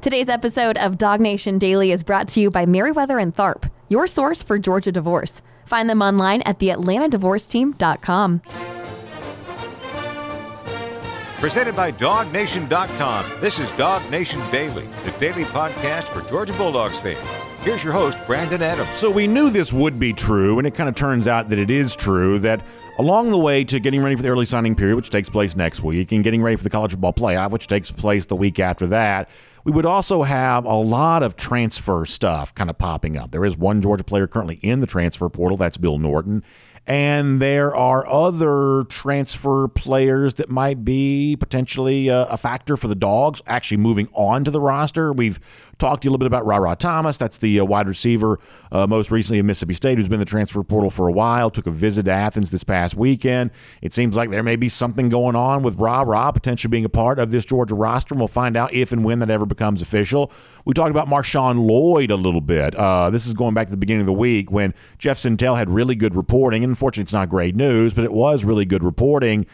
[0.00, 4.06] Today's episode of Dog Nation Daily is brought to you by Meriwether and Tharp, your
[4.06, 5.42] source for Georgia divorce.
[5.66, 8.40] Find them online at theatlantadivorceteam.com.
[11.38, 13.40] Presented by DogNation.com.
[13.42, 17.49] This is Dog Nation Daily, the daily podcast for Georgia Bulldogs fans.
[17.62, 18.94] Here's your host, Brandon Adams.
[18.94, 21.70] So we knew this would be true, and it kind of turns out that it
[21.70, 22.64] is true that
[22.98, 25.82] along the way to getting ready for the early signing period, which takes place next
[25.82, 28.86] week, and getting ready for the college football playoff, which takes place the week after
[28.86, 29.28] that,
[29.64, 33.30] we would also have a lot of transfer stuff kind of popping up.
[33.30, 36.42] There is one Georgia player currently in the transfer portal, that's Bill Norton.
[36.86, 42.94] And there are other transfer players that might be potentially a, a factor for the
[42.94, 45.12] Dogs actually moving on to the roster.
[45.12, 45.38] We've
[45.80, 47.16] talked to you a little bit about Rara Thomas.
[47.16, 48.38] That's the uh, wide receiver,
[48.70, 51.50] uh, most recently at Mississippi State, who's been in the transfer portal for a while.
[51.50, 53.50] Took a visit to Athens this past weekend.
[53.82, 57.18] It seems like there may be something going on with Rara potentially being a part
[57.18, 58.14] of this Georgia roster.
[58.14, 60.30] And we'll find out if and when that ever becomes official.
[60.64, 62.74] We talked about Marshawn Lloyd a little bit.
[62.74, 65.70] Uh, this is going back to the beginning of the week when Jeff Sentell had
[65.70, 66.62] really good reporting.
[66.62, 69.46] And unfortunately, it's not great news, but it was really good reporting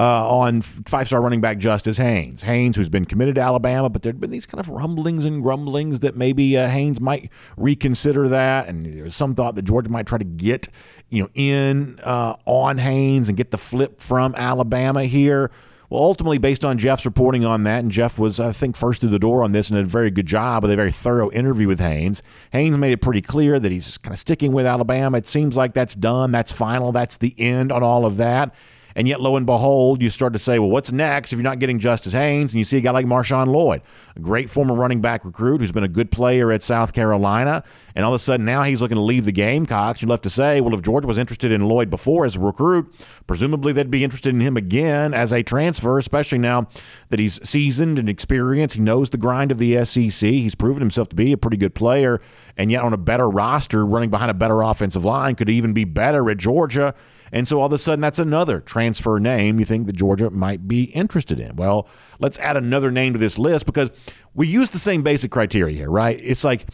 [0.00, 2.42] uh, on five star running back Justice Haynes.
[2.44, 5.42] Haynes, who's been committed to Alabama, but there had been these kind of rumblings and
[5.42, 8.66] grumblings that maybe uh, Haynes might reconsider that.
[8.66, 10.68] And there's some thought that Georgia might try to get
[11.10, 15.50] you know in uh, on Haynes and get the flip from Alabama here.
[15.90, 19.10] Well, ultimately, based on Jeff's reporting on that, and Jeff was, I think, first through
[19.10, 21.66] the door on this and did a very good job with a very thorough interview
[21.66, 22.22] with Haynes.
[22.52, 25.18] Haynes made it pretty clear that he's kind of sticking with Alabama.
[25.18, 28.54] It seems like that's done, that's final, that's the end on all of that.
[28.96, 31.58] And yet, lo and behold, you start to say, well, what's next if you're not
[31.58, 32.52] getting Justice Haynes?
[32.52, 33.82] And you see a guy like Marshawn Lloyd,
[34.16, 37.62] a great former running back recruit who's been a good player at South Carolina.
[37.94, 40.02] And all of a sudden, now he's looking to leave the Gamecocks.
[40.02, 42.92] You'd love to say, well, if Georgia was interested in Lloyd before as a recruit,
[43.26, 46.68] presumably they'd be interested in him again as a transfer, especially now
[47.08, 48.76] that he's seasoned and experienced.
[48.76, 50.28] He knows the grind of the SEC.
[50.28, 52.20] He's proven himself to be a pretty good player.
[52.56, 55.84] And yet, on a better roster, running behind a better offensive line, could even be
[55.84, 56.94] better at Georgia.
[57.32, 60.66] And so all of a sudden, that's another transfer name you think that Georgia might
[60.66, 61.56] be interested in.
[61.56, 61.88] Well,
[62.18, 63.90] let's add another name to this list because
[64.34, 66.18] we use the same basic criteria here, right?
[66.20, 66.66] It's like,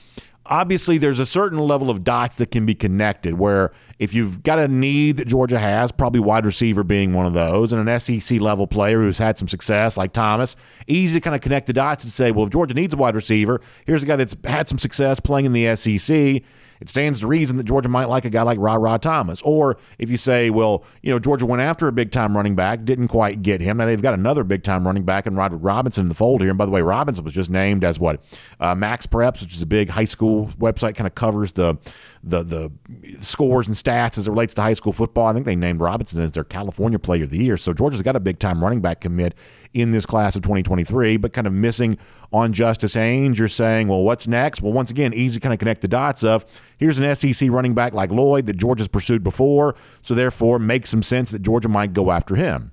[0.48, 4.58] obviously there's a certain level of dots that can be connected where if you've got
[4.58, 8.40] a need that Georgia has, probably wide receiver being one of those, and an SEC
[8.40, 12.04] level player who's had some success like Thomas, easy to kind of connect the dots
[12.04, 14.78] and say, well, if Georgia needs a wide receiver, here's a guy that's had some
[14.78, 16.42] success playing in the SEC
[16.80, 19.42] it stands to reason that Georgia might like a guy like Rara Thomas.
[19.42, 22.84] Or if you say, well, you know, Georgia went after a big time running back,
[22.84, 23.76] didn't quite get him.
[23.78, 26.50] Now they've got another big time running back in Roderick Robinson in the fold here.
[26.50, 28.22] And by the way, Robinson was just named as what?
[28.60, 31.76] Uh, MaxPreps, which is a big high school website, kind of covers the
[32.22, 32.72] the the
[33.20, 35.26] scores and stats as it relates to high school football.
[35.26, 37.56] I think they named Robinson as their California Player of the Year.
[37.56, 39.34] So Georgia's got a big time running back commit
[39.76, 41.98] in this class of 2023, but kind of missing
[42.32, 43.38] on Justice Haynes.
[43.38, 44.62] You're saying, well, what's next?
[44.62, 46.44] Well, once again, easy to kind of connect the dots of
[46.78, 51.02] here's an SEC running back like Lloyd that Georgia's pursued before, so therefore makes some
[51.02, 52.72] sense that Georgia might go after him.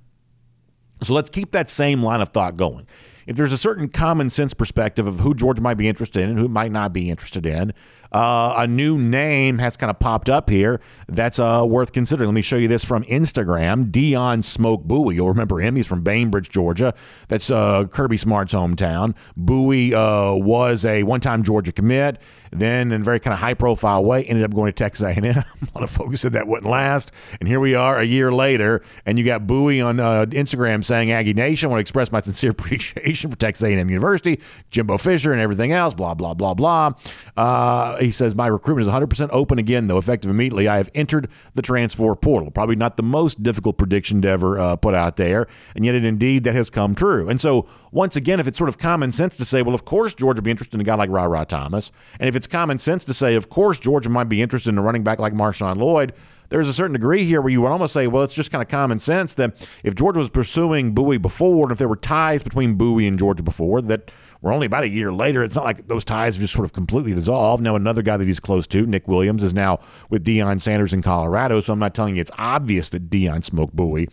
[1.01, 2.87] So let's keep that same line of thought going
[3.25, 6.39] if there's a certain common sense perspective of who Georgia might be interested in and
[6.39, 7.73] who might not be interested in,
[8.13, 12.27] uh, a new name has kind of popped up here that's uh, worth considering.
[12.27, 13.85] Let me show you this from Instagram.
[13.91, 15.15] Deyon Smoke Bouie.
[15.15, 15.75] You'll remember him.
[15.75, 16.93] He's from Bainbridge, Georgia.
[17.27, 19.15] That's uh, Kirby Smart's hometown.
[19.37, 22.21] Bouie uh, was a one-time Georgia commit.
[22.59, 25.25] Then, in a very kind of high-profile way, ended up going to Texas A&M.
[25.25, 25.43] a
[25.75, 29.17] lot of folks said that wouldn't last, and here we are a year later, and
[29.17, 33.29] you got Bouie on uh, Instagram saying, "Aggie Nation, want to express my sincere appreciation
[33.29, 34.39] for Texas A&M University,
[34.71, 36.93] Jimbo Fisher, and everything else." Blah blah blah blah.
[37.35, 40.67] Uh, he says, My recruitment is 100% open again, though, effective immediately.
[40.67, 42.51] I have entered the transfer portal.
[42.51, 45.47] Probably not the most difficult prediction to ever uh, put out there.
[45.75, 47.27] And yet, it indeed, that has come true.
[47.29, 50.13] And so, once again, if it's sort of common sense to say, well, of course,
[50.13, 51.91] Georgia would be interested in a guy like Rara Thomas.
[52.19, 54.81] And if it's common sense to say, of course, Georgia might be interested in a
[54.81, 56.13] running back like Marshawn Lloyd,
[56.49, 58.67] there's a certain degree here where you would almost say, well, it's just kind of
[58.67, 62.77] common sense that if Georgia was pursuing Bouie before, and if there were ties between
[62.77, 64.11] Bouie and Georgia before, that
[64.43, 65.41] we're only about a year later.
[65.41, 67.63] It's not like those ties have just sort of completely dissolved.
[67.63, 69.79] Now, another guy that he's close to, Nick Williams, is now
[70.09, 71.61] with Deion Sanders in Colorado.
[71.61, 74.09] So I'm not telling you it's obvious that Deyon Smoke Bouie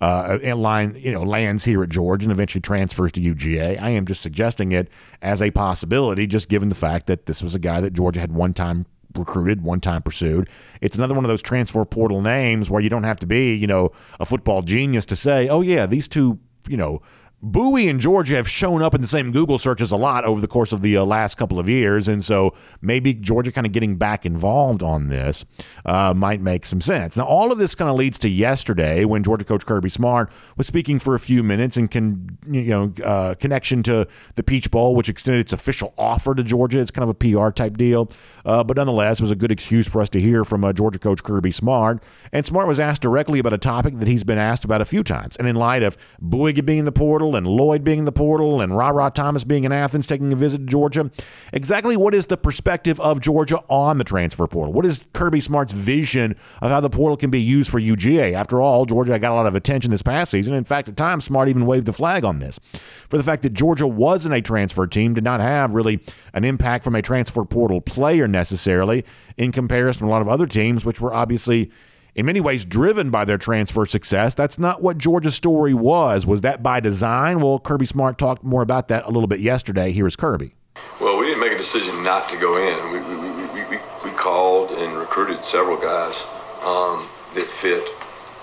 [0.00, 3.82] uh, line, you know, lands here at Georgia and eventually transfers to UGA.
[3.82, 4.88] I am just suggesting it
[5.20, 8.30] as a possibility, just given the fact that this was a guy that Georgia had
[8.30, 8.86] one time
[9.16, 10.48] recruited, one time pursued.
[10.80, 13.66] It's another one of those transfer portal names where you don't have to be, you
[13.66, 13.90] know,
[14.20, 17.02] a football genius to say, oh, yeah, these two, you know,
[17.42, 20.46] Bouie and Georgia have shown up in the same Google searches a lot over the
[20.46, 23.96] course of the uh, last couple of years, and so maybe Georgia kind of getting
[23.96, 25.44] back involved on this
[25.84, 27.16] uh, might make some sense.
[27.16, 30.68] Now, all of this kind of leads to yesterday when Georgia coach Kirby Smart was
[30.68, 34.06] speaking for a few minutes in con, you know uh, connection to
[34.36, 36.78] the Peach Bowl, which extended its official offer to Georgia.
[36.78, 38.08] It's kind of a PR type deal,
[38.44, 41.00] uh, but nonetheless, it was a good excuse for us to hear from uh, Georgia
[41.00, 42.04] coach Kirby Smart.
[42.32, 45.02] And Smart was asked directly about a topic that he's been asked about a few
[45.02, 48.12] times, and in light of Bouie being in the portal and Lloyd being in the
[48.12, 51.10] portal and Rara Thomas being in Athens taking a visit to Georgia.
[51.52, 54.72] Exactly what is the perspective of Georgia on the transfer portal?
[54.72, 58.32] What is Kirby Smart's vision of how the portal can be used for UGA?
[58.32, 60.54] After all, Georgia got a lot of attention this past season.
[60.54, 63.52] In fact, at times, Smart even waved the flag on this for the fact that
[63.52, 66.00] Georgia wasn't a transfer team, did not have really
[66.32, 69.04] an impact from a transfer portal player necessarily
[69.36, 71.70] in comparison to a lot of other teams, which were obviously
[72.14, 74.34] in many ways driven by their transfer success.
[74.34, 76.26] That's not what Georgia's story was.
[76.26, 77.40] Was that by design?
[77.40, 79.92] Well, Kirby Smart talked more about that a little bit yesterday.
[79.92, 80.54] Here is Kirby.
[81.00, 82.92] Well, we didn't make a decision not to go in.
[82.92, 86.26] We, we, we, we, we called and recruited several guys
[86.64, 87.82] um, that fit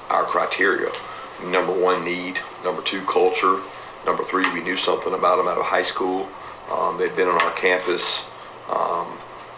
[0.10, 0.90] our criteria.
[1.46, 2.40] Number one, need.
[2.64, 3.60] Number two, culture.
[4.06, 6.28] Number three, we knew something about them out of high school.
[6.72, 8.30] Um, they'd been on our campus,
[8.70, 9.08] um,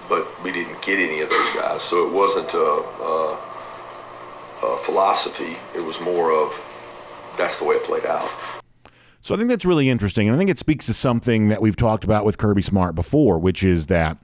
[0.07, 1.81] but we didn't get any of those guys.
[1.81, 3.50] So it wasn't a, a
[4.63, 5.57] uh, philosophy.
[5.77, 8.29] It was more of that's the way it played out.
[9.21, 10.27] So I think that's really interesting.
[10.27, 13.37] And I think it speaks to something that we've talked about with Kirby Smart before,
[13.37, 14.17] which is that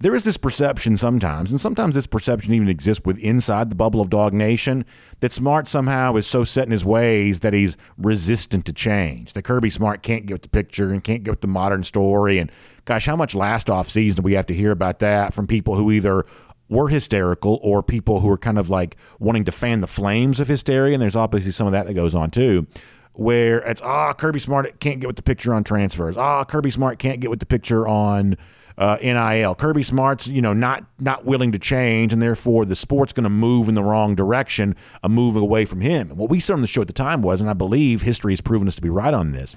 [0.00, 4.00] there is this perception sometimes, and sometimes this perception even exists with inside the bubble
[4.00, 4.84] of Dog Nation,
[5.20, 9.32] that Smart somehow is so set in his ways that he's resistant to change.
[9.32, 12.38] That Kirby Smart can't get the picture and can't get the modern story.
[12.38, 12.52] And
[12.84, 15.74] gosh, how much last off season do we have to hear about that from people
[15.74, 16.26] who either
[16.68, 20.48] were hysterical or people who are kind of like wanting to fan the flames of
[20.48, 20.94] hysteria.
[20.94, 22.66] And there's obviously some of that that goes on too,
[23.14, 26.16] where it's, ah, oh, Kirby Smart can't get with the picture on transfers.
[26.16, 28.36] Ah, oh, Kirby Smart can't get with the picture on
[28.78, 29.54] uh, NIL.
[29.56, 33.30] Kirby Smart's, you know, not not willing to change, and therefore the sport's going to
[33.30, 36.10] move in the wrong direction, a move away from him.
[36.10, 38.32] And what we said on the show at the time was, and I believe history
[38.32, 39.56] has proven us to be right on this,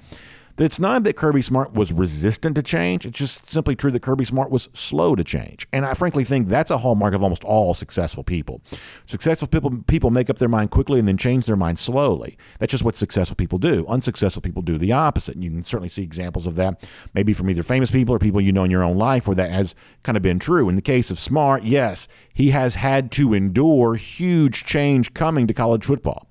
[0.58, 3.06] it's not that Kirby Smart was resistant to change.
[3.06, 5.68] It's just simply true that Kirby Smart was slow to change.
[5.74, 8.62] And I frankly think that's a hallmark of almost all successful people.
[9.06, 12.38] Successful people people make up their mind quickly and then change their mind slowly.
[12.60, 13.86] That's just what successful people do.
[13.88, 15.36] Unsuccessful people do the opposite.
[15.36, 18.42] And you can certainly see examples of that, maybe from either famous people or people
[18.42, 20.70] you know in your own life where that has kind of been true.
[20.70, 25.54] In the case of Smart, yes, he has had to endure huge change coming to
[25.54, 26.28] college football.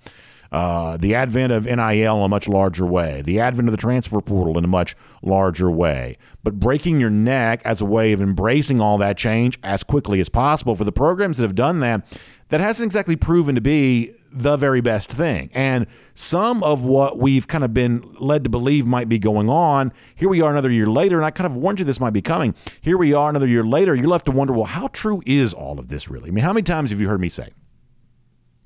[0.52, 4.20] Uh, the advent of NIL in a much larger way, the advent of the transfer
[4.20, 6.16] portal in a much larger way.
[6.42, 10.28] But breaking your neck as a way of embracing all that change as quickly as
[10.28, 12.04] possible for the programs that have done that,
[12.48, 15.50] that hasn't exactly proven to be the very best thing.
[15.54, 19.92] And some of what we've kind of been led to believe might be going on,
[20.14, 22.22] here we are another year later, and I kind of warned you this might be
[22.22, 22.54] coming.
[22.80, 25.78] Here we are another year later, you're left to wonder, well, how true is all
[25.78, 26.30] of this really?
[26.30, 27.50] I mean, how many times have you heard me say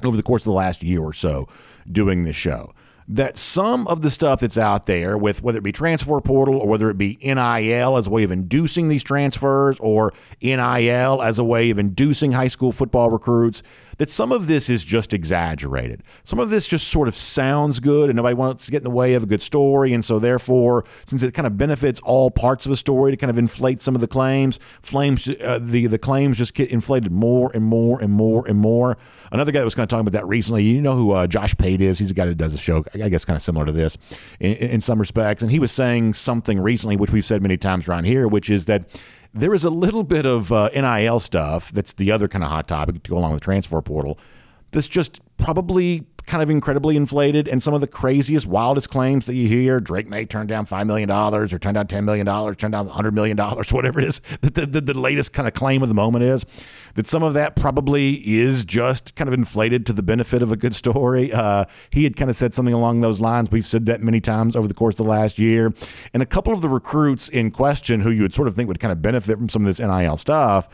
[0.07, 1.49] over the course of the last year or so,
[1.91, 2.73] doing this show
[3.07, 6.67] that some of the stuff that's out there with whether it be transfer portal or
[6.67, 11.45] whether it be NIL as a way of inducing these transfers or NIL as a
[11.45, 13.63] way of inducing high school football recruits
[13.99, 16.03] that some of this is just exaggerated.
[16.25, 18.91] Some of this just sort of sounds good and nobody wants to get in the
[18.91, 19.93] way of a good story.
[19.93, 23.31] And so, therefore, since it kind of benefits all parts of a story to kind
[23.31, 27.51] of inflate some of the claims, flames, uh, the, the claims just get inflated more
[27.55, 28.97] and more and more and more.
[29.33, 31.57] Another guy that was kind of talking about that recently, you know who uh, Josh
[31.57, 31.99] Pate is?
[31.99, 33.99] He's a guy that does a show, I guess, kind of similar to this
[34.41, 35.43] in, in some respects.
[35.43, 38.67] And he was saying something recently, which we've said many times around here, which is
[38.67, 38.87] that
[39.35, 42.69] there is a little bit of uh, NIL stuff that's the other kind of hot
[42.69, 44.19] topic to go along with the transfer portal
[44.71, 49.35] that's just probably kind of incredibly inflated and some of the craziest, wildest claims that
[49.35, 49.81] you hear.
[49.81, 53.37] Drake Maye turn down $5 million or turn down $10 million, turn down $100 million,
[53.71, 54.21] whatever it is.
[54.41, 56.47] The, the, the latest kind of claim of the moment is
[56.95, 60.57] that some of that probably is just kind of inflated to the benefit of a
[60.57, 61.33] good story.
[61.33, 63.51] Uh, he had kind of said something along those lines.
[63.51, 65.75] We've said that many times over the course of the last year.
[66.13, 68.81] And a couple of the recruits in question who you would sort of think would
[68.81, 70.69] kind of benefit from some of this NIL stuff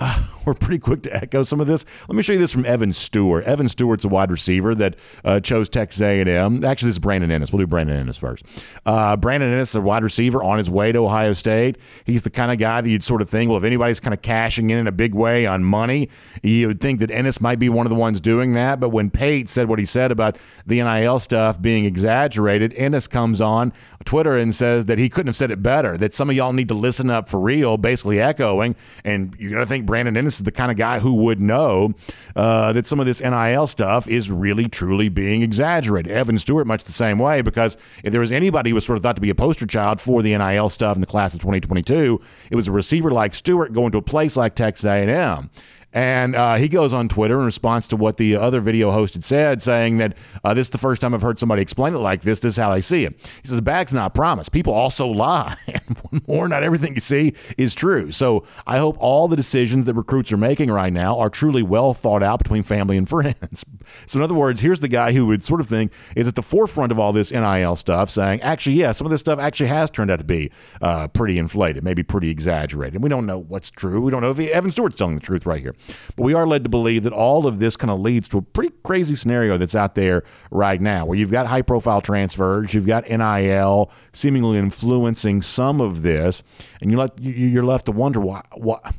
[0.00, 1.84] uh, we're pretty quick to echo some of this.
[2.08, 3.44] Let me show you this from Evan Stewart.
[3.44, 6.64] Evan Stewart's a wide receiver that uh, chose Texas A&M.
[6.64, 7.52] Actually, this is Brandon Inniss.
[7.52, 8.46] We'll do Brandon Inniss first.
[8.84, 11.78] Uh, Brandon Inniss is a wide receiver on his way to Ohio State.
[12.04, 14.22] He's the kind of guy that you'd sort of think, well, if anybody's kind of
[14.22, 16.08] cashing in in a big way on money,
[16.42, 18.78] you would think that Inniss might be one of the ones doing that.
[18.78, 23.40] But when Pate said what he said about the NIL stuff being exaggerated, Inniss comes
[23.40, 23.72] on
[24.04, 26.68] Twitter and says that he couldn't have said it better, that some of y'all need
[26.68, 28.76] to listen up for real, basically echoing.
[29.04, 31.94] And you're to think Brandon Inniss is the kind of guy who would know
[32.34, 36.12] uh, that some of this NIL stuff is really, truly being exaggerated.
[36.12, 39.02] Evan Stewart, much the same way, because if there was anybody who was sort of
[39.02, 42.20] thought to be a poster child for the NIL stuff in the class of 2022,
[42.50, 45.50] it was a receiver like Stewart going to a place like Texas A&M.
[45.92, 49.24] And uh, he goes on Twitter in response to what the other video host had
[49.24, 52.20] said, saying that uh, this is the first time I've heard somebody explain it like
[52.20, 52.40] this.
[52.40, 53.14] This is how I see it.
[53.42, 54.52] He says, the bag's not promised.
[54.52, 55.56] People also lie.
[55.86, 58.10] And one more, not everything you see is true.
[58.10, 61.94] So I hope all the decisions that recruits are making right now are truly well
[61.94, 63.64] thought out between family and friends.
[64.06, 66.42] So, in other words, here's the guy who would sort of think is at the
[66.42, 69.90] forefront of all this NIL stuff, saying, actually, yeah, some of this stuff actually has
[69.90, 70.50] turned out to be
[70.80, 72.94] uh, pretty inflated, maybe pretty exaggerated.
[72.94, 74.00] And we don't know what's true.
[74.00, 75.74] We don't know if Evan Stewart's telling the truth right here.
[76.16, 78.42] But we are led to believe that all of this kind of leads to a
[78.42, 82.86] pretty crazy scenario that's out there right now, where you've got high profile transfers, you've
[82.86, 86.42] got NIL seemingly influencing some of this,
[86.80, 88.94] and you let you're left to wonder why what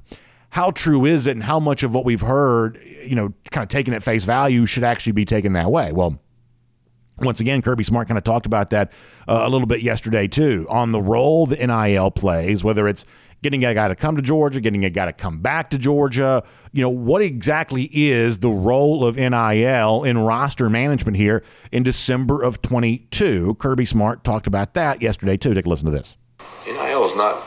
[0.50, 3.70] how true is it and how much of what we've heard, you know, kind of
[3.70, 5.92] taken at face value should actually be taken that way.
[5.92, 6.20] Well,
[7.20, 8.92] once again, Kirby Smart kind of talked about that
[9.28, 13.06] uh, a little bit yesterday too on the role the NIL plays, whether it's
[13.42, 16.44] getting a guy to come to Georgia, getting a guy to come back to Georgia.
[16.72, 22.42] You know, what exactly is the role of NIL in roster management here in December
[22.42, 23.56] of 22?
[23.56, 25.54] Kirby Smart talked about that yesterday too.
[25.54, 26.18] Take a listen to this.
[26.66, 27.44] NIL is not,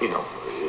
[0.00, 0.24] you know,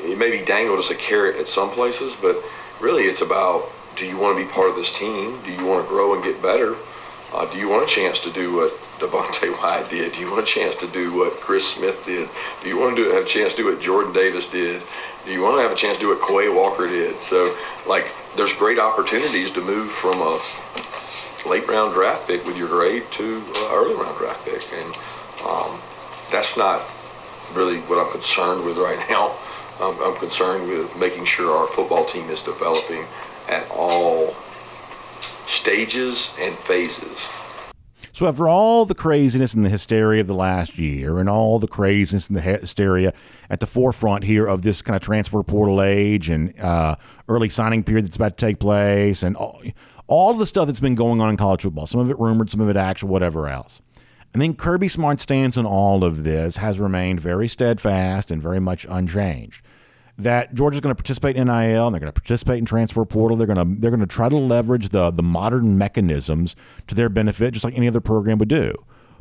[0.06, 2.42] it may be dangled as a carrot at some places, but
[2.82, 5.38] really it's about do you want to be part of this team?
[5.44, 6.76] Do you want to grow and get better?
[7.34, 10.14] Uh, do you want a chance to do what Devonte Wyatt did?
[10.14, 12.28] Do you want a chance to do what Chris Smith did?
[12.64, 14.82] Do you want to do, have a chance to do what Jordan Davis did?
[15.26, 17.22] Do you want to have a chance to do what Quay Walker did?
[17.22, 17.56] So,
[17.88, 20.40] like, there's great opportunities to move from a
[21.48, 24.96] late round draft pick with your grade to an early round draft pick, and
[25.46, 25.80] um,
[26.32, 26.82] that's not
[27.54, 29.38] really what I'm concerned with right now.
[29.80, 33.06] I'm, I'm concerned with making sure our football team is developing
[33.48, 34.36] at all
[35.50, 37.30] stages and phases.
[38.14, 41.68] So, after all the craziness and the hysteria of the last year, and all the
[41.68, 43.14] craziness and the hysteria
[43.50, 46.96] at the forefront here of this kind of transfer portal age and uh,
[47.28, 49.62] early signing period that's about to take place, and all,
[50.08, 52.62] all the stuff that's been going on in college football, some of it rumored, some
[52.62, 53.82] of it actual, whatever else.
[54.36, 58.60] I think Kirby Smart's stance on all of this has remained very steadfast and very
[58.60, 59.64] much unchanged
[60.20, 63.38] that Georgia's going to participate in NIL and they're going to participate in transfer portal.
[63.38, 66.56] They're going to they're going to try to leverage the the modern mechanisms
[66.88, 68.74] to their benefit, just like any other program would do.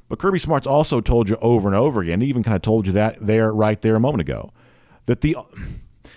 [0.09, 2.93] But Kirby Smart's also told you over and over again, even kind of told you
[2.95, 4.53] that there right there a moment ago,
[5.07, 5.37] that the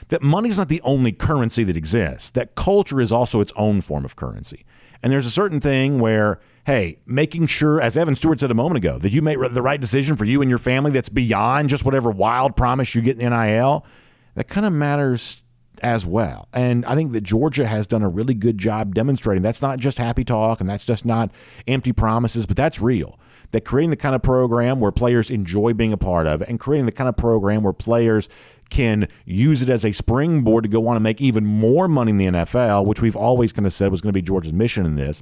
[0.09, 2.31] that money's not the only currency that exists.
[2.31, 4.65] That culture is also its own form of currency.
[5.03, 8.77] And there's a certain thing where, hey, making sure, as Evan Stewart said a moment
[8.77, 11.85] ago, that you make the right decision for you and your family that's beyond just
[11.85, 13.85] whatever wild promise you get in NIL
[14.35, 15.43] that kind of matters
[15.83, 16.47] as well.
[16.53, 19.97] And I think that Georgia has done a really good job demonstrating that's not just
[19.97, 21.31] happy talk and that's just not
[21.67, 23.19] empty promises, but that's real.
[23.51, 26.85] That creating the kind of program where players enjoy being a part of and creating
[26.85, 28.29] the kind of program where players
[28.69, 32.17] can use it as a springboard to go on and make even more money in
[32.17, 34.95] the NFL, which we've always kind of said was going to be Georgia's mission in
[34.95, 35.21] this,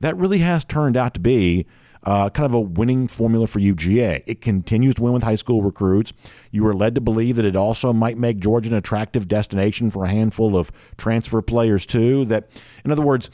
[0.00, 1.66] that really has turned out to be
[2.04, 4.22] uh, kind of a winning formula for UGA.
[4.26, 6.12] It continues to win with high school recruits.
[6.50, 10.04] You are led to believe that it also might make Georgia an attractive destination for
[10.04, 12.24] a handful of transfer players, too.
[12.26, 12.48] That,
[12.84, 13.30] in other words,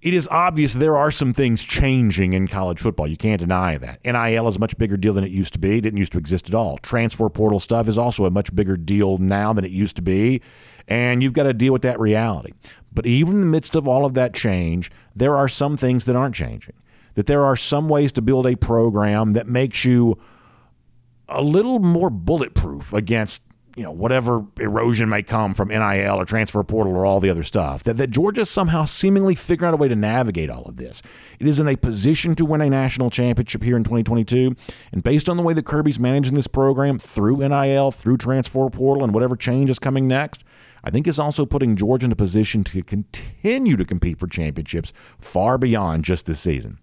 [0.00, 3.08] it is obvious there are some things changing in college football.
[3.08, 4.04] You can't deny that.
[4.04, 5.78] NIL is a much bigger deal than it used to be.
[5.78, 6.78] It didn't used to exist at all.
[6.78, 10.40] Transfer portal stuff is also a much bigger deal now than it used to be.
[10.86, 12.52] And you've got to deal with that reality.
[12.92, 16.16] But even in the midst of all of that change, there are some things that
[16.16, 16.76] aren't changing
[17.18, 20.16] that there are some ways to build a program that makes you
[21.28, 23.42] a little more bulletproof against
[23.76, 27.42] you know whatever erosion may come from NIL or transfer portal or all the other
[27.42, 27.82] stuff.
[27.82, 31.02] That that Georgia somehow seemingly figuring out a way to navigate all of this.
[31.40, 34.54] It is in a position to win a national championship here in 2022,
[34.92, 39.02] and based on the way that Kirby's managing this program through NIL, through transfer portal,
[39.02, 40.44] and whatever change is coming next.
[40.84, 44.92] I think is also putting Georgia in a position to continue to compete for championships
[45.18, 46.78] far beyond just this season.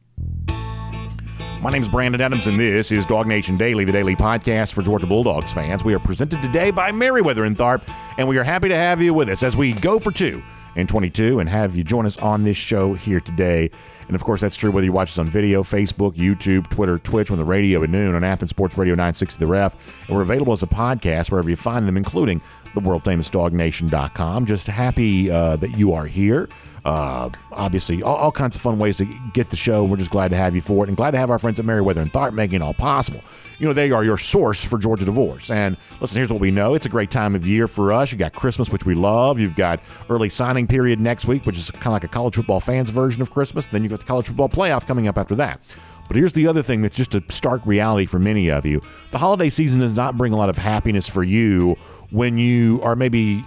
[1.62, 4.84] My name is Brandon Adams, and this is Dog Nation Daily, the daily podcast for
[4.84, 5.84] Georgia Bulldogs fans.
[5.84, 7.82] We are presented today by Meriwether and Tharp,
[8.20, 10.44] and we are happy to have you with us as we go for two
[10.76, 13.72] in 22 and have you join us on this show here today.
[14.08, 17.32] And of course, that's true whether you watch us on video, Facebook, YouTube, Twitter, Twitch,
[17.32, 20.08] on the radio at noon on Athens Sports Radio 960 The Ref.
[20.08, 22.42] And we're available as a podcast wherever you find them, including
[22.74, 24.46] the world famous dognation.com.
[24.46, 26.50] Just happy uh, that you are here.
[26.86, 29.82] Uh, obviously, all, all, kinds of fun ways to get the show.
[29.82, 31.60] And we're just glad to have you for it and glad to have our friends
[31.60, 33.24] at Meriwether and Tharp making it all possible.
[33.58, 35.50] You know, they are your source for Georgia divorce.
[35.50, 38.12] And listen, here's what we know it's a great time of year for us.
[38.12, 39.40] You got Christmas, which we love.
[39.40, 39.80] You've got
[40.12, 43.20] early signing period next week, which is kind of like a college football fans version
[43.24, 43.66] of Christmas.
[43.66, 45.60] Then you've got the college football playoff coming up after that.
[46.08, 49.18] But here's the other thing that's just a stark reality for many of you the
[49.18, 51.76] holiday season does not bring a lot of happiness for you
[52.12, 53.44] when you are maybe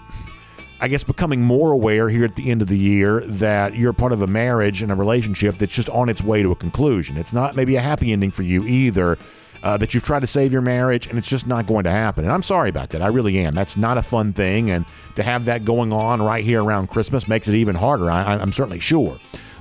[0.81, 4.13] I guess, becoming more aware here at the end of the year that you're part
[4.13, 7.17] of a marriage and a relationship that's just on its way to a conclusion.
[7.17, 9.19] It's not maybe a happy ending for you either.
[9.61, 12.23] Uh, that you've tried to save your marriage and it's just not going to happen.
[12.23, 13.03] And I'm sorry about that.
[13.03, 13.57] I really am.
[13.57, 14.71] That's not a fun thing.
[14.71, 14.85] And
[15.17, 18.09] to have that going on right here around Christmas makes it even harder.
[18.09, 19.19] I, I'm certainly sure.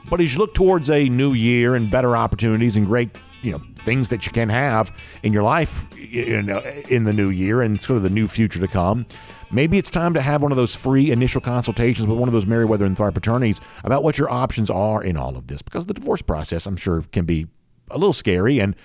[0.08, 3.10] But as you look towards a new year and better opportunities and great,
[3.42, 4.92] you know, things that you can have
[5.24, 6.50] in your life in,
[6.90, 9.06] in the new year and sort of the new future to come,
[9.50, 12.46] Maybe it's time to have one of those free initial consultations with one of those
[12.46, 15.94] Meriwether and Tharp attorneys about what your options are in all of this because the
[15.94, 17.48] divorce process, I'm sure, can be
[17.90, 18.76] a little scary and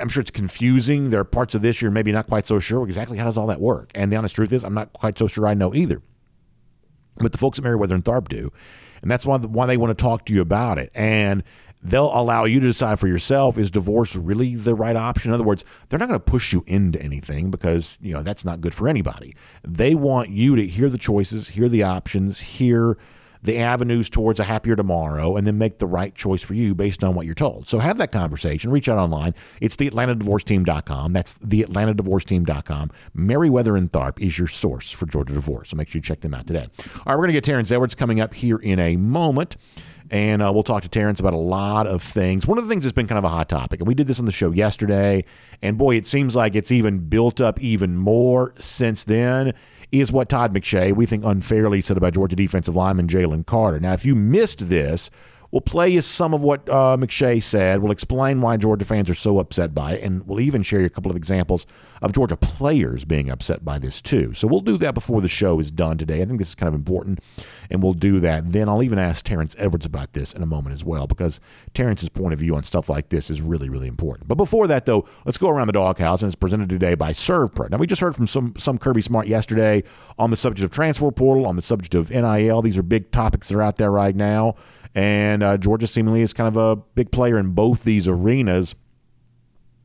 [0.00, 1.10] I'm sure it's confusing.
[1.10, 3.46] There are parts of this you're maybe not quite so sure exactly how does all
[3.48, 3.90] that work.
[3.94, 6.00] And the honest truth is, I'm not quite so sure I know either.
[7.18, 8.50] But the folks at Meriwether and Tharp do.
[9.02, 10.90] And that's why, why they want to talk to you about it.
[10.94, 11.44] And
[11.82, 15.44] they'll allow you to decide for yourself is divorce really the right option in other
[15.44, 18.74] words they're not going to push you into anything because you know that's not good
[18.74, 19.34] for anybody
[19.66, 22.96] they want you to hear the choices hear the options hear
[23.42, 27.02] the avenues towards a happier tomorrow and then make the right choice for you based
[27.02, 27.66] on what you're told.
[27.68, 28.70] So have that conversation.
[28.70, 29.34] Reach out online.
[29.60, 31.12] It's theatlantadivorceteam.com.
[31.12, 32.90] That's theatlantadivorceteam.com.
[33.14, 35.70] Meriwether and Tharp is your source for Georgia divorce.
[35.70, 36.66] So make sure you check them out today.
[36.66, 39.56] All right, we're going to get Terrence Edwards coming up here in a moment
[40.10, 42.46] and uh, we'll talk to Terrence about a lot of things.
[42.46, 44.18] One of the things that's been kind of a hot topic, and we did this
[44.18, 45.24] on the show yesterday,
[45.62, 49.54] and boy, it seems like it's even built up even more since then,
[49.92, 53.80] is what Todd McShay, we think unfairly, said about Georgia defensive lineman Jalen Carter.
[53.80, 55.10] Now, if you missed this,
[55.52, 57.82] We'll play you some of what uh, McShay said.
[57.82, 60.86] We'll explain why Georgia fans are so upset by it, and we'll even share you
[60.86, 61.66] a couple of examples
[62.02, 64.32] of Georgia players being upset by this too.
[64.32, 66.22] So we'll do that before the show is done today.
[66.22, 67.18] I think this is kind of important,
[67.68, 68.52] and we'll do that.
[68.52, 71.40] Then I'll even ask Terrence Edwards about this in a moment as well, because
[71.74, 74.28] Terrence's point of view on stuff like this is really, really important.
[74.28, 77.70] But before that, though, let's go around the doghouse, and it's presented today by ServPro.
[77.70, 79.82] Now, we just heard from some some Kirby Smart yesterday
[80.16, 82.62] on the subject of transfer portal, on the subject of NIL.
[82.62, 84.54] These are big topics that are out there right now.
[84.94, 88.74] And uh, Georgia seemingly is kind of a big player in both these arenas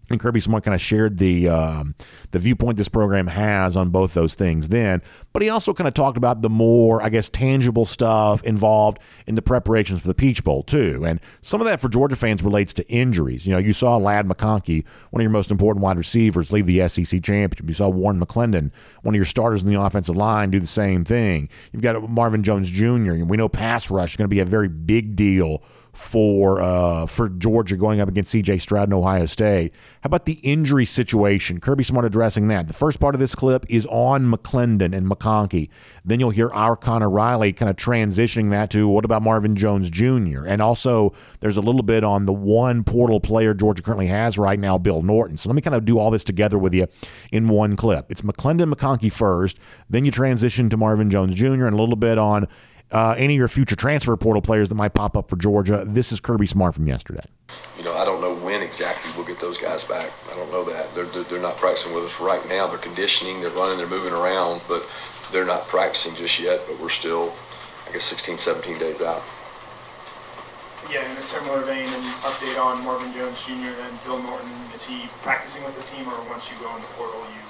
[0.10, 1.96] and Kirby Smart kind of shared the um,
[2.32, 5.02] the viewpoint this program has on both those things then,
[5.34, 9.36] but he also kind of talked about the more, I guess, tangible stuff involved in
[9.36, 11.04] the preparations for the Peach Bowl too.
[11.06, 13.46] And some of that for Georgia fans relates to injuries.
[13.46, 16.88] You know, you saw Ladd McConkey, one of your most important wide receivers, leave the
[16.88, 17.68] SEC championship.
[17.68, 21.04] You saw Warren McClendon, one of your starters in the offensive line, do the same
[21.04, 21.50] thing.
[21.72, 23.14] You've got Marvin Jones Jr.
[23.14, 25.64] and we know pass rush is going to be a very big deal
[25.96, 28.58] for uh, for Georgia going up against C.J.
[28.58, 29.74] Stroud and Ohio State.
[30.02, 31.60] How about the injury situation?
[31.60, 32.68] Kirby Smart addressing that.
[32.68, 35.70] The first part of this clip is on McClendon and McConkey.
[36.04, 39.90] Then you'll hear our Connor Riley kind of transitioning that to what about Marvin Jones
[39.90, 40.46] Jr.
[40.46, 44.60] And also there's a little bit on the one portal player Georgia currently has right
[44.60, 45.38] now, Bill Norton.
[45.38, 46.88] So let me kind of do all this together with you
[47.32, 48.12] in one clip.
[48.12, 51.66] It's McClendon McConkey first, then you transition to Marvin Jones Jr.
[51.66, 52.48] and a little bit on
[52.92, 55.84] uh, any of your future transfer portal players that might pop up for Georgia.
[55.86, 57.26] This is Kirby Smart from yesterday.
[57.78, 60.12] You know, I don't know when exactly we'll get those guys back.
[60.32, 60.94] I don't know that.
[60.96, 62.68] They're, they're, they're not practicing with us right now.
[62.68, 64.88] They're conditioning, they're running, they're moving around, but
[65.32, 66.62] they're not practicing just yet.
[66.68, 67.34] But we're still,
[67.88, 69.24] I guess, 16, 17 days out.
[70.90, 73.74] Yeah, in a similar vein, an update on Marvin Jones Jr.
[73.82, 74.52] and Bill Norton.
[74.74, 77.42] Is he practicing with the team, or once you go in the portal, you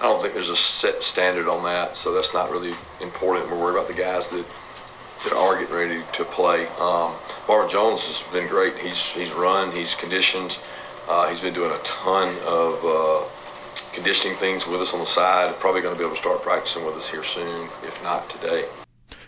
[0.00, 3.50] I don't think there's a set standard on that, so that's not really important.
[3.50, 4.46] We're worried about the guys that
[5.24, 6.66] that are getting ready to play.
[6.78, 7.12] Um,
[7.46, 8.78] Marvin Jones has been great.
[8.78, 10.58] He's he's run, he's conditioned,
[11.08, 13.28] uh, he's been doing a ton of uh,
[13.92, 15.54] conditioning things with us on the side.
[15.56, 18.64] Probably going to be able to start practicing with us here soon, if not today.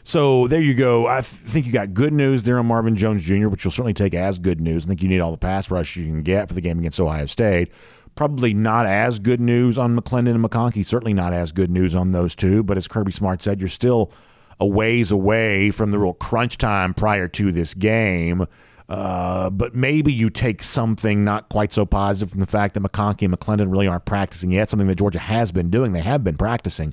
[0.04, 1.06] So there you go.
[1.06, 3.94] I th- think you got good news there on Marvin Jones Jr., which you'll certainly
[3.94, 4.84] take as good news.
[4.84, 7.00] I think you need all the pass rush you can get for the game against
[7.00, 7.70] Ohio State.
[8.14, 10.84] Probably not as good news on McClendon and McConkey.
[10.84, 12.62] Certainly not as good news on those two.
[12.62, 14.12] But as Kirby Smart said, you're still
[14.60, 18.46] a ways away from the real crunch time prior to this game.
[18.88, 23.22] Uh, but maybe you take something not quite so positive from the fact that McConkey
[23.22, 25.92] and McClendon really aren't practicing yet, something that Georgia has been doing.
[25.92, 26.92] They have been practicing.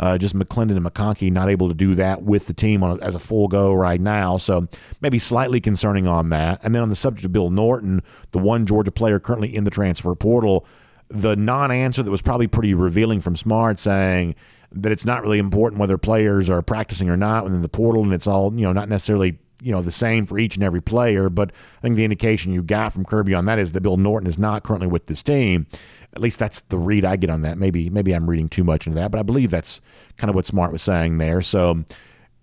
[0.00, 3.14] Uh, just McClendon and McConkey not able to do that with the team on, as
[3.14, 4.38] a full go right now.
[4.38, 4.66] So
[5.02, 6.64] maybe slightly concerning on that.
[6.64, 9.70] And then on the subject of Bill Norton, the one Georgia player currently in the
[9.70, 10.66] transfer portal,
[11.08, 14.36] the non-answer that was probably pretty revealing from Smart saying
[14.72, 18.12] that it's not really important whether players are practicing or not within the portal, and
[18.12, 21.28] it's all you know not necessarily you know the same for each and every player.
[21.28, 24.28] But I think the indication you got from Kirby on that is that Bill Norton
[24.28, 25.66] is not currently with this team.
[26.12, 27.58] At least that's the read I get on that.
[27.58, 29.80] Maybe maybe I'm reading too much into that, but I believe that's
[30.16, 31.40] kind of what Smart was saying there.
[31.40, 31.84] So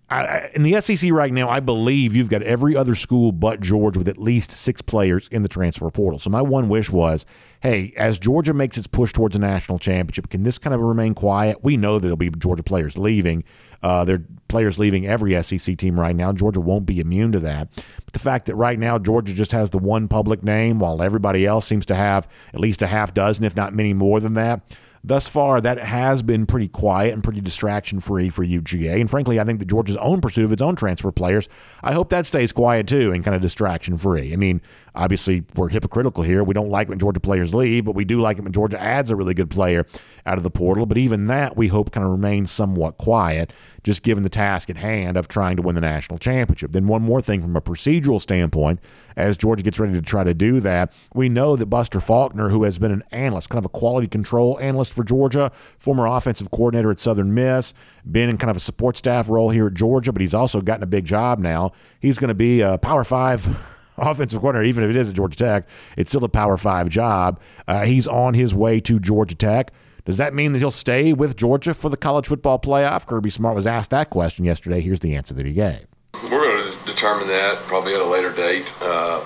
[0.10, 4.00] I, in the SEC right now, I believe you've got every other school but Georgia
[4.00, 6.18] with at least six players in the transfer portal.
[6.18, 7.26] So my one wish was,
[7.60, 11.14] hey, as Georgia makes its push towards a national championship, can this kind of remain
[11.14, 11.58] quiet?
[11.62, 13.44] We know there'll be Georgia players leaving.
[13.84, 16.32] Uh, there are players leaving every SEC team right now.
[16.32, 17.70] Georgia won't be immune to that.
[17.76, 21.46] But the fact that right now Georgia just has the one public name, while everybody
[21.46, 24.62] else seems to have at least a half dozen, if not many more than that
[25.04, 29.00] thus far, that has been pretty quiet and pretty distraction free for UGA.
[29.00, 31.48] And frankly, I think that Georgia's own pursuit of its own transfer players,
[31.84, 34.34] I hope that stays quiet too and kind of distraction free.
[34.34, 34.62] I mean,
[34.98, 36.44] obviously, we're hypocritical here.
[36.44, 39.12] We don't like when Georgia players leave, but we do like it when Georgia adds
[39.12, 39.86] a really good player
[40.26, 40.86] out of the portal.
[40.86, 44.78] But even that, we hope kind of remains somewhat quiet, just given the task at
[44.78, 46.72] hand of trying to win the national championship.
[46.72, 48.80] Then, one more thing from a procedural standpoint,
[49.16, 52.64] as Georgia gets ready to try to do that, we know that Buster Faulkner, who
[52.64, 56.92] has been an analyst, kind of a quality control analyst for Georgia, former offensive coordinator
[56.92, 57.74] at Southern Miss,
[58.10, 60.84] been in kind of a support staff role here at Georgia, but he's also gotten
[60.84, 61.72] a big job now.
[62.00, 65.38] He's going to be a Power Five offensive coordinator, even if it is at Georgia
[65.38, 65.68] Tech.
[65.98, 67.40] It's still a Power Five job.
[67.68, 69.72] Uh, he's on his way to Georgia Tech.
[70.06, 73.06] Does that mean that he'll stay with Georgia for the college football playoff?
[73.06, 74.80] Kirby Smart was asked that question yesterday.
[74.80, 75.86] Here's the answer that he gave.
[76.24, 78.72] We're going to determine that probably at a later date.
[78.82, 79.24] Uh,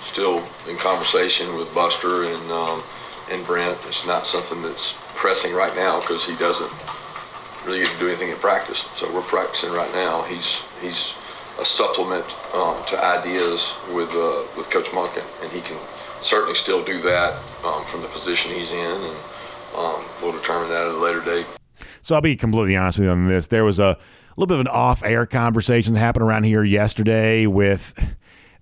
[0.00, 2.82] still in conversation with Buster and um,
[3.30, 3.78] and Brent.
[3.86, 6.72] It's not something that's pressing right now because he doesn't
[7.66, 8.88] really get to do anything in practice.
[8.96, 10.22] So we're practicing right now.
[10.22, 11.14] He's he's
[11.62, 15.78] a supplement um, to ideas with uh, with Coach Monken, and he can
[16.20, 19.16] certainly still do that um, from the position he's in, and
[19.76, 21.46] um, we'll determine that at a later date.
[22.02, 23.46] So I'll be completely honest with you on this.
[23.46, 23.96] There was a
[24.36, 27.94] little bit of an off-air conversation that happened around here yesterday with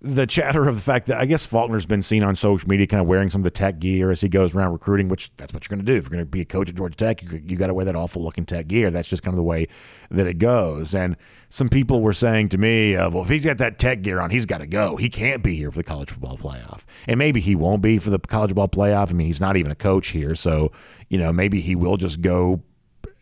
[0.02, 3.02] the chatter of the fact that I guess Faulkner's been seen on social media kind
[3.02, 5.64] of wearing some of the tech gear as he goes around recruiting, which that's what
[5.64, 5.98] you're going to do.
[5.98, 7.84] If you're going to be a coach at Georgia Tech, you, you got to wear
[7.84, 8.90] that awful looking tech gear.
[8.90, 9.68] That's just kind of the way
[10.10, 10.94] that it goes.
[10.94, 11.16] And
[11.50, 14.30] some people were saying to me, uh, well, if he's got that tech gear on,
[14.30, 14.96] he's got to go.
[14.96, 16.84] He can't be here for the college football playoff.
[17.06, 19.10] And maybe he won't be for the college football playoff.
[19.10, 20.34] I mean, he's not even a coach here.
[20.34, 20.72] So,
[21.08, 22.62] you know, maybe he will just go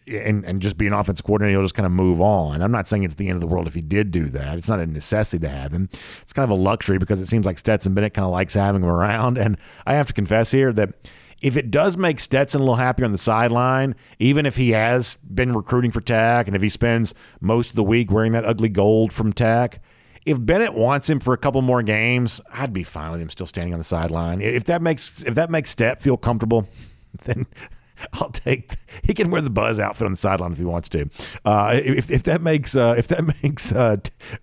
[0.09, 2.63] and, and just be an offensive coordinator, he'll just kind of move on.
[2.63, 4.59] I'm not saying it's the end of the world if he did do that.
[4.59, 5.89] It's not a necessity to have him.
[6.23, 8.83] It's kind of a luxury because it seems like Stetson Bennett kind of likes having
[8.83, 9.39] him around.
[9.39, 10.95] And I have to confess here that
[11.41, 15.17] if it does make Stetson a little happier on the sideline, even if he has
[15.17, 18.69] been recruiting for Tech and if he spends most of the week wearing that ugly
[18.69, 19.81] gold from Tech,
[20.27, 23.47] if Bennett wants him for a couple more games, I'd be fine with him still
[23.47, 24.41] standing on the sideline.
[24.41, 26.69] If that makes if that makes Step feel comfortable,
[27.25, 27.47] then
[28.15, 28.73] I'll take.
[29.03, 31.09] He can wear the buzz outfit on the sideline if he wants to.
[31.45, 33.97] Uh, if, if that makes uh, if that makes uh,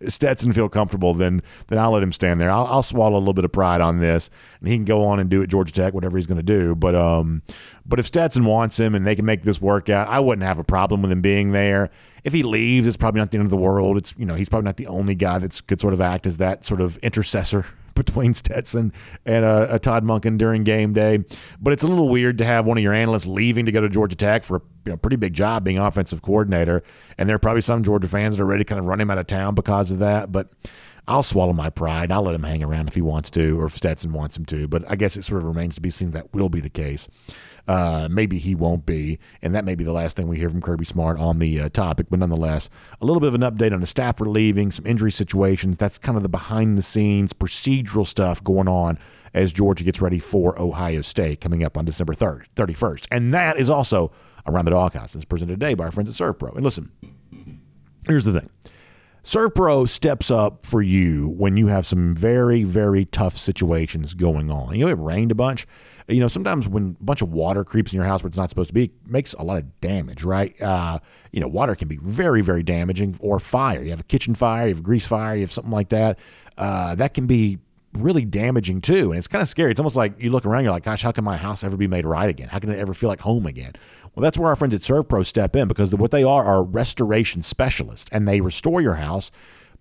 [0.07, 2.51] Stetson feel comfortable, then then I'll let him stand there.
[2.51, 5.19] I'll, I'll, swallow a little bit of pride on this, and he can go on
[5.19, 6.75] and do at Georgia Tech whatever he's going to do.
[6.75, 7.41] But um,
[7.85, 10.59] but if Stetson wants him and they can make this work out, I wouldn't have
[10.59, 11.89] a problem with him being there.
[12.23, 13.97] If he leaves, it's probably not the end of the world.
[13.97, 16.37] It's you know he's probably not the only guy that could sort of act as
[16.37, 18.93] that sort of intercessor between Stetson
[19.25, 21.23] and uh, a Todd Monken during game day.
[21.59, 23.89] But it's a little weird to have one of your analysts leaving to go to
[23.89, 26.83] Georgia Tech for a you know, pretty big job being offensive coordinator.
[27.17, 29.09] And there are probably some Georgia fans that are ready to kind of run him
[29.09, 30.31] out of town because of that.
[30.31, 30.49] But
[31.07, 32.11] I'll swallow my pride.
[32.11, 34.67] I'll let him hang around if he wants to or if Stetson wants him to.
[34.67, 37.07] But I guess it sort of remains to be seen that will be the case.
[37.67, 40.61] Uh, maybe he won't be, and that may be the last thing we hear from
[40.61, 42.07] Kirby Smart on the uh, topic.
[42.09, 42.69] But nonetheless,
[43.01, 45.77] a little bit of an update on the Stafford leaving, some injury situations.
[45.77, 48.99] That's kind of the behind the scenes procedural stuff going on
[49.33, 53.07] as Georgia gets ready for Ohio State coming up on December 3rd, 31st.
[53.11, 54.11] And that is also
[54.47, 55.15] around the doghouse.
[55.15, 56.55] It's presented today by our friends at ServPro.
[56.55, 56.91] And listen,
[58.07, 58.49] here's the thing.
[59.23, 64.75] ServPro steps up for you when you have some very, very tough situations going on.
[64.75, 65.65] You know, it rained a bunch
[66.07, 68.49] you know, sometimes when a bunch of water creeps in your house where it's not
[68.49, 70.59] supposed to be, it makes a lot of damage, right?
[70.61, 70.99] Uh,
[71.31, 73.81] you know, water can be very, very damaging, or fire.
[73.81, 76.19] You have a kitchen fire, you have a grease fire, you have something like that.
[76.57, 77.57] Uh, that can be
[77.93, 79.11] really damaging too.
[79.11, 79.71] And it's kind of scary.
[79.71, 81.87] It's almost like you look around, you're like, gosh, how can my house ever be
[81.87, 82.49] made right again?
[82.49, 83.73] How can it ever feel like home again?
[84.13, 87.41] Well, that's where our friends at ServPro step in because what they are are restoration
[87.41, 89.31] specialists and they restore your house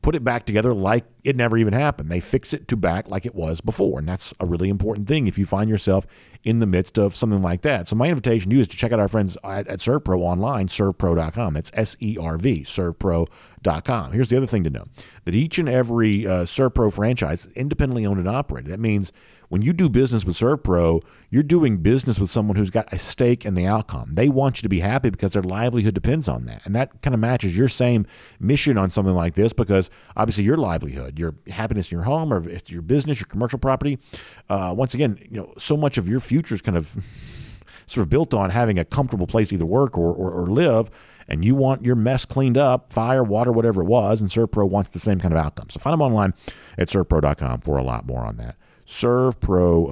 [0.04, 2.10] put it back together like it never even happened.
[2.10, 3.98] They fix it to back like it was before.
[3.98, 6.06] And that's a really important thing if you find yourself
[6.44, 7.88] in the midst of something like that.
[7.88, 10.66] So my invitation to you is to check out our friends at, at ServPro online,
[10.66, 11.54] servpro.com.
[11.54, 14.12] That's S-E-R-V, servpro.com.
[14.12, 14.84] Here's the other thing to know,
[15.24, 18.70] that each and every uh, ServPro franchise is independently owned and operated.
[18.70, 19.10] That means
[19.54, 23.46] when you do business with ServPro, you're doing business with someone who's got a stake
[23.46, 24.16] in the outcome.
[24.16, 26.62] They want you to be happy because their livelihood depends on that.
[26.66, 28.04] And that kind of matches your same
[28.40, 32.38] mission on something like this because obviously your livelihood, your happiness in your home or
[32.38, 34.00] if it's your business, your commercial property,
[34.50, 36.88] uh, once again, you know, so much of your future is kind of
[37.86, 40.90] sort of built on having a comfortable place to either work or, or, or live
[41.28, 44.90] and you want your mess cleaned up, fire, water, whatever it was, and ServPro wants
[44.90, 45.70] the same kind of outcome.
[45.70, 46.34] So find them online
[46.76, 48.56] at servpro.com for a lot more on that.
[48.84, 49.88] Servpro.com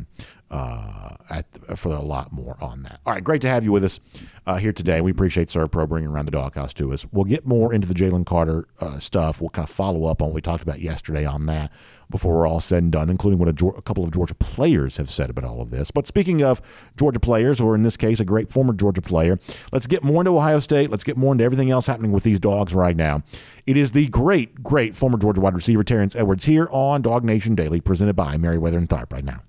[0.00, 0.08] uh,
[0.50, 3.00] uh, at, for a lot more on that.
[3.04, 4.00] All right, great to have you with us
[4.46, 5.00] uh, here today.
[5.00, 7.06] We appreciate ServPro bringing around the doghouse to us.
[7.12, 9.40] We'll get more into the Jalen Carter uh, stuff.
[9.40, 11.70] We'll kind of follow up on what we talked about yesterday on that
[12.10, 15.10] before we're all said and done, including what a, a, couple of Georgia players have
[15.10, 15.90] said about all of this.
[15.90, 16.62] But speaking of
[16.96, 19.38] Georgia players, or in this case, a great former Georgia player,
[19.72, 20.90] let's get more into Ohio State.
[20.90, 23.22] Let's get more into everything else happening with these dogs right now.
[23.66, 27.54] It is the great, great former Georgia wide receiver Terrence Edwards here on Dog Nation
[27.54, 29.42] Daily, presented by Meriwether and Tharp right now.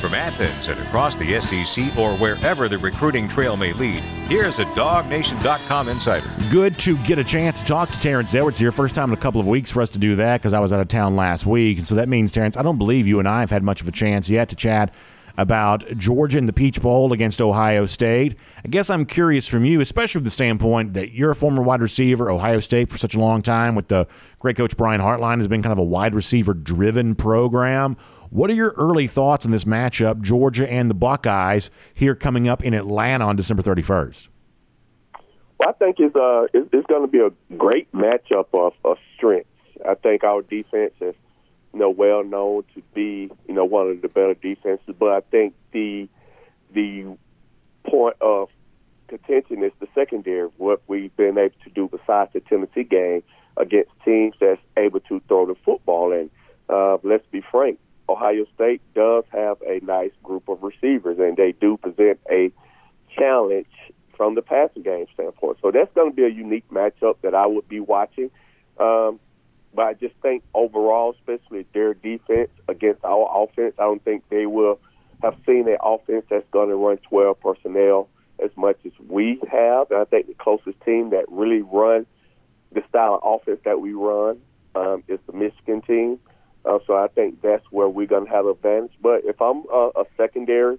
[0.00, 4.64] From Athens and across the SEC or wherever the recruiting trail may lead, here's a
[4.66, 6.30] DogNation.com insider.
[6.50, 8.70] Good to get a chance to talk to Terrence Edwards here.
[8.70, 10.72] First time in a couple of weeks for us to do that because I was
[10.72, 11.80] out of town last week.
[11.80, 13.92] So that means, Terrence, I don't believe you and I have had much of a
[13.92, 14.92] chance yet to chat
[15.36, 18.36] about Georgia in the Peach Bowl against Ohio State.
[18.64, 21.80] I guess I'm curious from you, especially from the standpoint that you're a former wide
[21.80, 24.06] receiver, Ohio State for such a long time with the
[24.38, 27.96] great coach Brian Hartline has been kind of a wide receiver driven program.
[28.34, 32.64] What are your early thoughts on this matchup, Georgia and the Buckeyes, here coming up
[32.64, 34.26] in Atlanta on December 31st?
[35.56, 39.48] Well, I think it's uh it's, going to be a great matchup of, of strengths.
[39.88, 41.14] I think our defense is
[41.72, 45.20] you know well known to be you know one of the better defenses, but I
[45.20, 46.08] think the
[46.72, 47.16] the
[47.88, 48.48] point of
[49.06, 50.48] contention is the secondary.
[50.56, 53.22] What we've been able to do besides the Tennessee game
[53.56, 56.12] against teams that's able to throw the football.
[56.12, 56.30] And
[56.68, 61.52] uh, let's be frank, Ohio State does have a nice group of receivers, and they
[61.52, 62.52] do present a
[63.16, 63.66] challenge
[64.16, 65.58] from the passing game standpoint.
[65.62, 68.30] So that's going to be a unique matchup that I would be watching.
[68.78, 69.18] Um,
[69.74, 74.46] but I just think overall, especially their defense against our offense, I don't think they
[74.46, 74.78] will
[75.22, 78.08] have seen an offense that's going to run 12 personnel
[78.42, 79.90] as much as we have.
[79.90, 82.06] And I think the closest team that really run
[82.72, 84.40] the style of offense that we run
[84.74, 86.18] um, is the Michigan team.
[86.64, 88.92] Uh, so I think that's where we're going to have advantage.
[89.00, 90.78] But if I'm uh, a secondary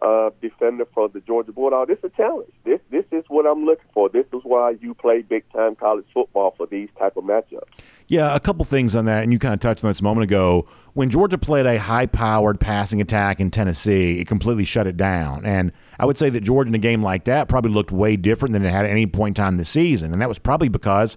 [0.00, 2.50] uh, defender for the Georgia Bulldogs, this is a challenge.
[2.64, 4.08] This this is what I'm looking for.
[4.08, 7.62] This is why you play big time college football for these type of matchups.
[8.06, 10.24] Yeah, a couple things on that, and you kind of touched on this a moment
[10.24, 10.68] ago.
[10.92, 15.44] When Georgia played a high powered passing attack in Tennessee, it completely shut it down.
[15.44, 18.52] And I would say that Georgia in a game like that probably looked way different
[18.52, 20.12] than it had at any point in time this season.
[20.12, 21.16] And that was probably because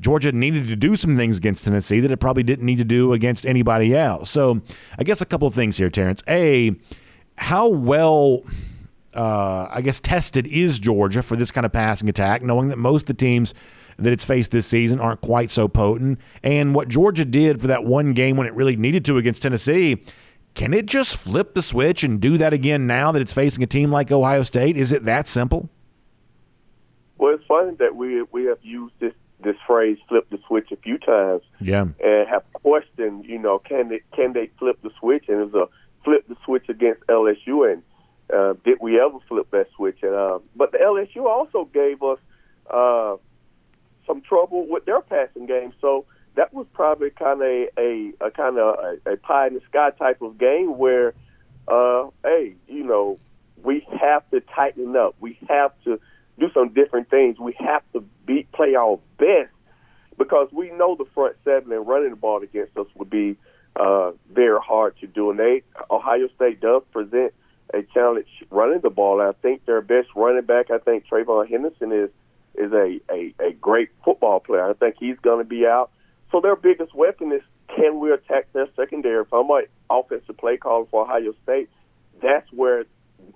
[0.00, 3.12] Georgia needed to do some things against Tennessee that it probably didn't need to do
[3.12, 4.30] against anybody else.
[4.30, 4.62] So
[4.98, 6.22] I guess a couple of things here, Terrence.
[6.28, 6.76] A,
[7.36, 8.42] how well,
[9.14, 13.02] uh, I guess, tested is Georgia for this kind of passing attack, knowing that most
[13.02, 13.54] of the teams
[13.98, 16.20] that it's faced this season aren't quite so potent.
[16.44, 20.02] And what Georgia did for that one game when it really needed to against Tennessee,
[20.54, 23.66] can it just flip the switch and do that again now that it's facing a
[23.66, 24.76] team like Ohio State?
[24.76, 25.68] Is it that simple?
[27.16, 29.12] Well, it's funny that we we have used this
[29.48, 31.42] this phrase "flip the switch" a few times.
[31.60, 31.86] Yeah.
[32.02, 35.24] And have questioned, you know, can they can they flip the switch?
[35.28, 37.82] And it was a flip the switch against LSU, and
[38.34, 39.98] uh, did we ever flip that switch?
[40.02, 42.18] And uh, but the LSU also gave us
[42.70, 43.16] uh,
[44.06, 46.04] some trouble with their passing game, so
[46.38, 49.90] that was probably kind of a, a, kind of a, a pie in the sky
[49.98, 51.12] type of game where,
[51.66, 53.18] uh, hey, you know,
[53.64, 55.16] we have to tighten up.
[55.18, 55.98] We have to
[56.38, 57.40] do some different things.
[57.40, 59.50] We have to be play our best
[60.16, 63.36] because we know the front seven and running the ball against us would be
[63.74, 65.30] uh, very hard to do.
[65.30, 67.32] And they Ohio State does present
[67.72, 69.20] a challenge running the ball.
[69.20, 72.10] I think their best running back, I think TreVeyon Henderson is
[72.54, 74.68] is a, a, a great football player.
[74.68, 75.90] I think he's going to be out.
[76.32, 77.42] So their biggest weapon is
[77.74, 79.22] can we attack their secondary?
[79.22, 81.68] If I'm an offensive play caller for Ohio State,
[82.20, 82.84] that's where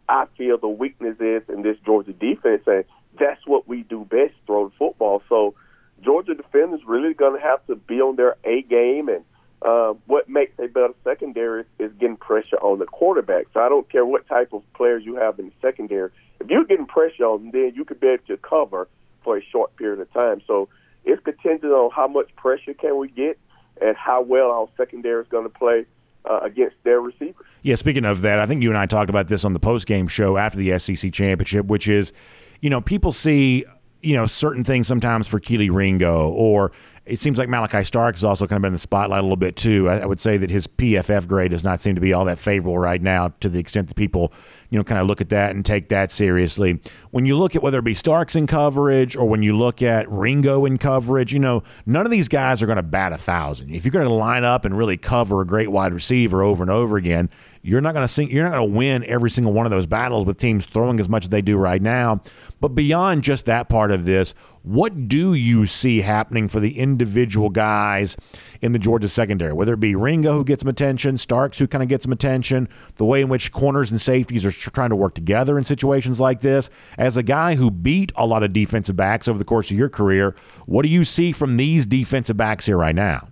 [0.09, 2.85] I feel the weakness is in this Georgia defense, and
[3.19, 5.23] that's what we do best, throw the football.
[5.29, 5.55] So
[6.03, 9.25] Georgia defenders really going to have to be on their A game, and
[9.63, 13.47] uh, what makes a better secondary is getting pressure on the quarterback.
[13.55, 16.11] So I don't care what type of players you have in the secondary.
[16.41, 18.89] If you're getting pressure on them, then you could be able to cover
[19.25, 20.43] for a short period of time.
[20.47, 20.69] So
[21.05, 23.39] it's contingent on how much pressure can we get
[23.81, 25.87] and how well our secondary is going to play
[26.29, 27.47] uh, against their receivers.
[27.63, 29.87] Yeah, speaking of that, I think you and I talked about this on the post
[29.87, 32.13] game show after the SEC championship, which is,
[32.61, 33.65] you know, people see
[34.03, 36.73] you know certain things sometimes for Kelee Ringo or
[37.05, 39.37] it seems like Malaki Stark has also kind of been in the spotlight a little
[39.37, 39.89] bit too.
[39.89, 42.39] I, I, would say that his PFF grade does not seem to be all that
[42.39, 44.33] favorable right now, to the extent that people,
[44.71, 46.81] you know, kind of look at that and take that seriously.
[47.11, 50.09] When you look at whether it be Starks in coverage or when you look at
[50.11, 53.71] Ringo in coverage, you know, none of these guys are going to bat a thousand.
[53.71, 56.71] If you're going to line up and really cover a great wide receiver over and
[56.71, 57.31] over again,
[57.63, 60.27] you're not going to you're not going to win every single one of those battles
[60.27, 62.21] with teams throwing as much as they do right now.
[62.61, 67.51] But beyond just that part of this, what do you see happening for the individual
[67.51, 68.17] guys
[68.61, 69.53] in the Georgia secondary?
[69.53, 72.69] Whether it be Ringo who gets some attention, Starks who kind of gets some attention,
[72.97, 76.41] the way in which corners and safeties are trying to work together in situations like
[76.41, 76.69] this.
[76.99, 79.89] As a guy who beat a lot of defensive backs over the course of your
[79.89, 80.35] career,
[80.67, 83.29] what do you see from these defensive backs here right now?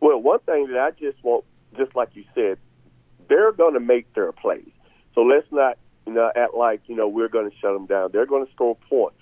[0.00, 1.44] Well, one thing that I just want,
[1.76, 2.58] just like you said,
[3.30, 4.68] they're going to make their plays.
[5.14, 8.10] So let's not you know act like you know we're going to shut them down.
[8.12, 9.16] They're going to score points.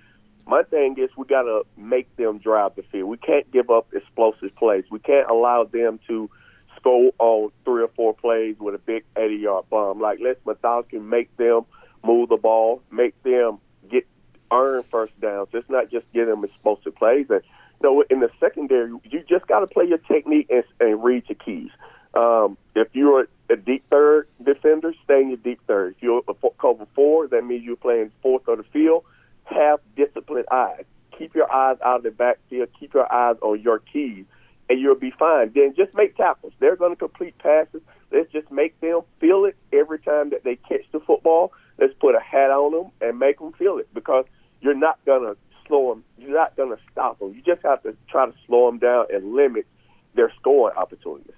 [0.47, 3.09] My thing is we got to make them drive the field.
[3.09, 4.85] We can't give up explosive plays.
[4.91, 6.31] We can't allow them to
[6.77, 10.01] score on three or four plays with a big 80-yard bomb.
[10.01, 11.67] Like let's methodically make them
[12.03, 13.59] move the ball, make them
[13.91, 14.07] get
[14.51, 15.49] earn first downs.
[15.53, 17.27] It's not just get them explosive plays.
[17.29, 17.43] And
[17.83, 21.25] you know, in the secondary, you just got to play your technique and, and read
[21.29, 21.71] your keys.
[22.19, 25.95] Um, if you're a deep third defender, stay in your deep third.
[25.97, 29.05] If you're a cover four, that means you're playing fourth of the field.
[29.45, 30.85] Have disciplined eyes.
[31.17, 32.71] Keep your eyes out of the backfield.
[32.79, 34.25] Keep your eyes on your keys,
[34.69, 35.53] and you'll be fine.
[35.55, 36.53] Then just make tackles.
[36.59, 37.83] They're going to complete passes.
[38.11, 41.53] Let's just make them feel it every time that they catch the football.
[41.79, 44.25] Let's put a hat on them and make them feel it because
[44.61, 45.37] you're not going to
[45.69, 46.05] slow them.
[46.19, 47.33] You're not going to stop them.
[47.35, 49.67] You just have to try to slow them down and limit
[50.15, 51.38] their scoring opportunities.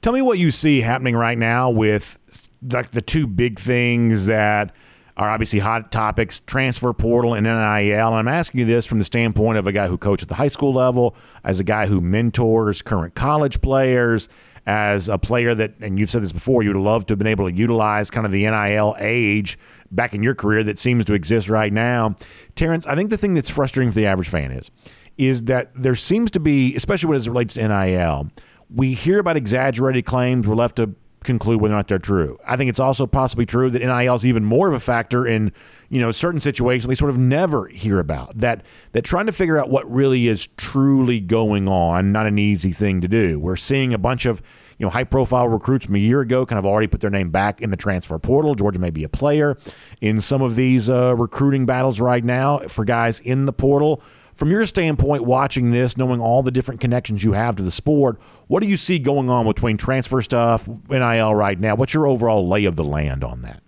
[0.00, 2.18] Tell me what you see happening right now with
[2.62, 4.72] like the two big things that
[5.16, 7.56] are obviously hot topics transfer portal and NIL.
[7.56, 10.36] And I'm asking you this from the standpoint of a guy who coaches at the
[10.36, 14.28] high school level, as a guy who mentors current college players,
[14.66, 17.26] as a player that, and you've said this before, you would love to have been
[17.26, 19.58] able to utilize kind of the NIL age
[19.90, 22.14] back in your career that seems to exist right now.
[22.54, 24.70] Terrence, I think the thing that's frustrating for the average fan is,
[25.16, 28.30] is that there seems to be, especially when it relates to NIL,
[28.74, 30.46] we hear about exaggerated claims.
[30.46, 32.38] We're left to conclude whether or not they're true.
[32.46, 35.52] I think it's also possibly true that NIL is even more of a factor in
[35.88, 38.38] you know certain situations we sort of never hear about.
[38.38, 42.72] That that trying to figure out what really is truly going on, not an easy
[42.72, 43.38] thing to do.
[43.38, 44.42] We're seeing a bunch of
[44.78, 47.30] you know high profile recruits from a year ago kind of already put their name
[47.30, 48.54] back in the transfer portal.
[48.54, 49.56] Georgia may be a player
[50.00, 54.02] in some of these uh, recruiting battles right now for guys in the portal
[54.38, 58.20] from your standpoint, watching this, knowing all the different connections you have to the sport,
[58.46, 61.74] what do you see going on between transfer stuff, NIL right now?
[61.74, 63.60] What's your overall lay of the land on that?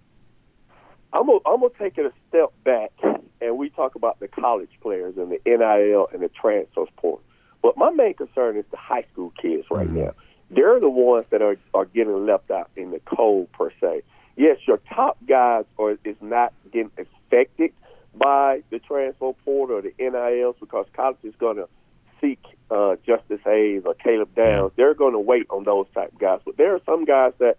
[1.12, 2.92] I'm gonna, I'm gonna take it a step back,
[3.40, 7.20] and we talk about the college players and the NIL and the transfer sport.
[7.62, 10.04] But my main concern is the high school kids right mm-hmm.
[10.04, 10.14] now.
[10.52, 14.02] They're the ones that are are getting left out in the cold per se.
[14.36, 17.72] Yes, your top guys are is not getting affected
[18.14, 21.68] by the transfer portal or the NILs because college is going to
[22.20, 24.72] seek uh, Justice Haynes or Caleb Downs.
[24.76, 26.40] They're going to wait on those type of guys.
[26.44, 27.56] But there are some guys that,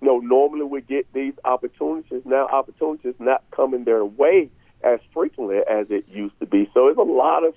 [0.00, 2.22] you know, normally would get these opportunities.
[2.24, 4.50] Now opportunities not coming their way
[4.82, 6.70] as frequently as it used to be.
[6.74, 7.54] So there's a lot of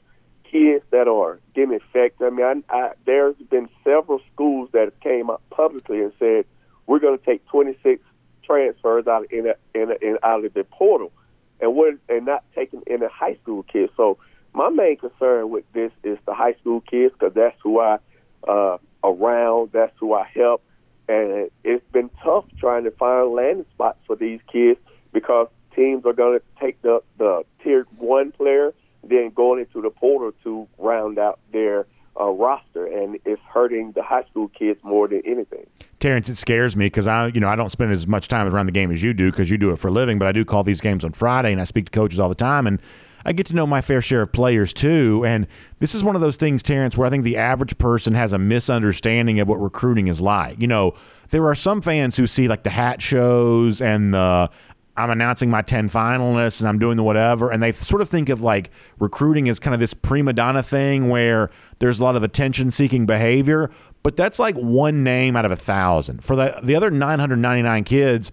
[0.49, 2.25] kids that are getting affected.
[2.25, 6.45] I mean, I, I, there's been several schools that have came up publicly and said
[6.85, 8.01] we're going to take 26
[8.43, 11.11] transfers out of in, in, in out of the portal
[11.59, 13.91] and we're and not taking in the high school kids.
[13.97, 14.17] So
[14.53, 17.99] my main concern with this is the high school kids because that's who I
[18.47, 20.63] uh, around, that's who I help,
[21.07, 24.79] and it's been tough trying to find landing spots for these kids
[25.13, 29.89] because teams are going to take the the tier one player, then going into the
[29.89, 31.85] portal to round out their
[32.19, 35.65] uh, roster, and it's hurting the high school kids more than anything.
[35.99, 38.65] Terrence, it scares me because I, you know, I don't spend as much time around
[38.65, 40.19] the game as you do because you do it for a living.
[40.19, 42.35] But I do call these games on Friday, and I speak to coaches all the
[42.35, 42.81] time, and
[43.25, 45.23] I get to know my fair share of players too.
[45.25, 45.47] And
[45.79, 48.37] this is one of those things, Terrence, where I think the average person has a
[48.37, 50.61] misunderstanding of what recruiting is like.
[50.61, 50.93] You know,
[51.29, 54.49] there are some fans who see like the hat shows and the
[54.97, 57.51] I'm announcing my 10 finalists and I'm doing the whatever.
[57.51, 61.09] And they sort of think of like recruiting as kind of this prima donna thing
[61.09, 63.69] where there's a lot of attention seeking behavior,
[64.03, 66.23] but that's like one name out of a thousand.
[66.23, 68.31] For the, the other 999 kids,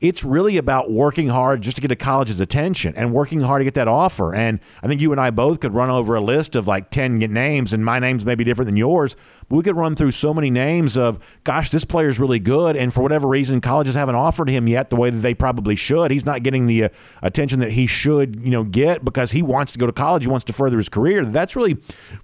[0.00, 3.64] it's really about working hard just to get a college's attention and working hard to
[3.64, 4.34] get that offer.
[4.34, 7.18] And I think you and I both could run over a list of like 10
[7.18, 9.14] names, and my names may be different than yours,
[9.48, 12.76] but we could run through so many names of, gosh, this player's really good.
[12.76, 16.10] And for whatever reason, colleges haven't offered him yet the way that they probably should.
[16.10, 16.88] He's not getting the uh,
[17.22, 20.22] attention that he should, you know, get because he wants to go to college.
[20.22, 21.26] He wants to further his career.
[21.26, 21.74] That's really,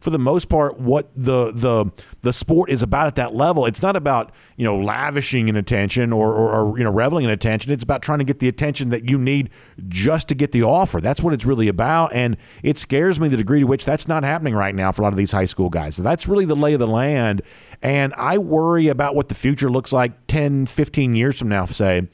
[0.00, 1.92] for the most part, what the, the,
[2.22, 3.66] the sport is about at that level.
[3.66, 7.30] It's not about, you know, lavishing in attention or, or, or you know, reveling in
[7.30, 7.74] attention attention.
[7.74, 9.50] It's about trying to get the attention that you need
[9.88, 11.00] just to get the offer.
[11.00, 12.12] That's what it's really about.
[12.12, 15.04] And it scares me the degree to which that's not happening right now for a
[15.04, 15.96] lot of these high school guys.
[15.96, 17.42] That's really the lay of the land.
[17.82, 22.08] And I worry about what the future looks like 10, 15 years from now, say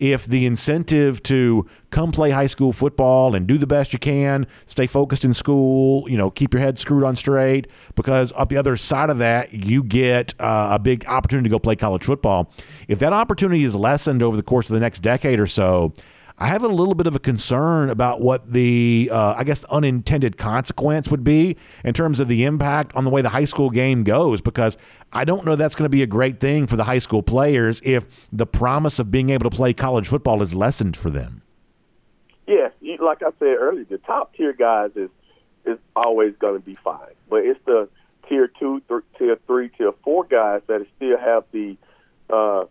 [0.00, 4.46] if the incentive to come play high school football and do the best you can,
[4.66, 8.56] stay focused in school, you know, keep your head screwed on straight, because up the
[8.56, 12.52] other side of that, you get uh, a big opportunity to go play college football.
[12.86, 15.92] If that opportunity is lessened over the course of the next decade or so,
[16.40, 20.36] I have a little bit of a concern about what the, uh, I guess, unintended
[20.36, 24.04] consequence would be in terms of the impact on the way the high school game
[24.04, 24.78] goes, because
[25.12, 27.82] I don't know that's going to be a great thing for the high school players
[27.84, 31.42] if the promise of being able to play college football is lessened for them.
[32.46, 32.68] Yeah,
[33.00, 35.10] like I said earlier, the top tier guys is
[35.66, 37.88] is always going to be fine, but it's the
[38.28, 41.76] tier two, th- tier three, tier four guys that still have the
[42.30, 42.64] uh,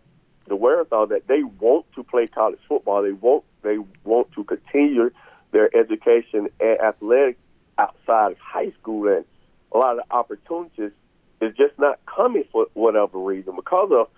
[0.48, 3.02] the wherewithal that they want to play college football.
[3.02, 5.10] They want they want to continue
[5.50, 7.38] their education and athletics
[7.78, 9.24] outside of high school, and
[9.72, 10.92] a lot of opportunities
[11.40, 14.08] is just not coming for whatever reason because of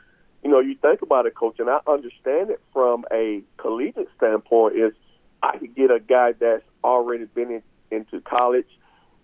[0.42, 4.76] you know you think about it, coach, and I understand it from a collegiate standpoint.
[4.76, 4.92] Is
[5.42, 8.68] I could get a guy that's already been in, into college,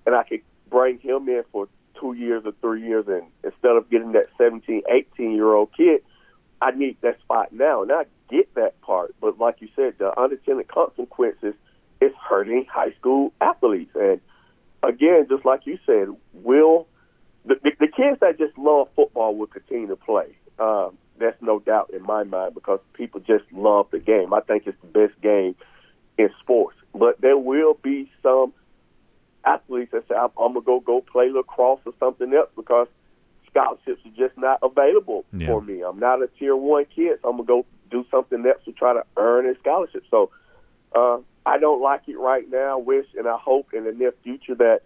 [0.05, 1.69] and I could bring him in for
[2.01, 6.03] two years or three years, and instead of getting that 17, 18 year old kid,
[6.61, 7.83] I need that spot now.
[7.83, 11.55] And I get that part, but like you said, the unintended consequences
[12.01, 13.95] is hurting high school athletes.
[13.95, 14.21] And
[14.83, 16.87] again, just like you said, will
[17.45, 20.37] the, the, the kids that just love football will continue to play.
[20.59, 24.35] Um, that's no doubt in my mind because people just love the game.
[24.35, 25.55] I think it's the best game
[26.19, 26.77] in sports.
[26.95, 28.53] But there will be some
[29.45, 32.89] athletes that say, I'm, I'm gonna go go play lacrosse or something else because
[33.57, 35.47] scholarships are just not available yeah.
[35.47, 35.83] for me.
[35.83, 38.93] I'm not a tier one kid, so I'm gonna go do something else to try
[38.93, 40.05] to earn a scholarship.
[40.11, 40.31] So
[40.95, 42.79] uh, I don't like it right now.
[42.79, 44.83] Wish and I hope in the near future that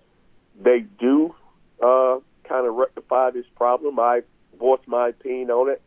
[0.60, 1.34] they do
[1.82, 3.98] uh, kind of rectify this problem.
[3.98, 4.22] I
[4.58, 5.82] voiced my opinion on it.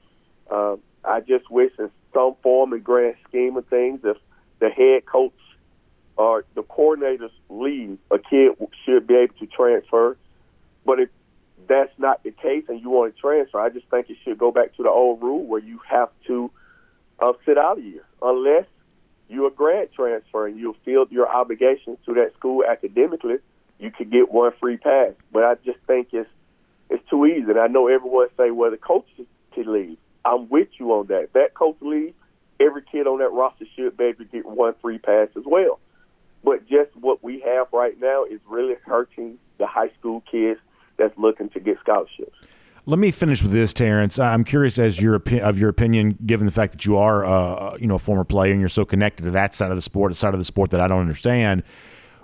[0.50, 0.76] Uh,
[1.06, 4.18] I just wish in some form and grand scheme of things, if
[4.60, 5.34] the head coach
[6.16, 8.52] or the coordinators leave, a kid
[8.86, 10.18] should be able to transfer.
[10.86, 11.10] But if
[11.68, 14.52] that's not the case and you want to transfer, I just think it should go
[14.52, 16.52] back to the old rule where you have to
[17.20, 18.66] uh, sit out a year unless
[19.30, 23.38] you're a grad transfer and you feel your obligations to that school academically.
[23.80, 26.30] You could get one free pass, but I just think it's
[26.90, 27.50] it's too easy.
[27.50, 29.08] And I know everyone say, "Well, the coach
[29.54, 31.24] can leave." I'm with you on that.
[31.24, 32.16] If that coach leaves,
[32.60, 35.80] every kid on that roster should be able to get one free pass as well.
[36.44, 40.60] But just what we have right now is really hurting the high school kids
[40.98, 42.38] that's looking to get scholarships.
[42.86, 44.20] Let me finish with this, Terrence.
[44.20, 47.88] I'm curious as your of your opinion, given the fact that you are, uh, you
[47.88, 50.16] know, a former player and you're so connected to that side of the sport, a
[50.16, 51.64] side of the sport that I don't understand.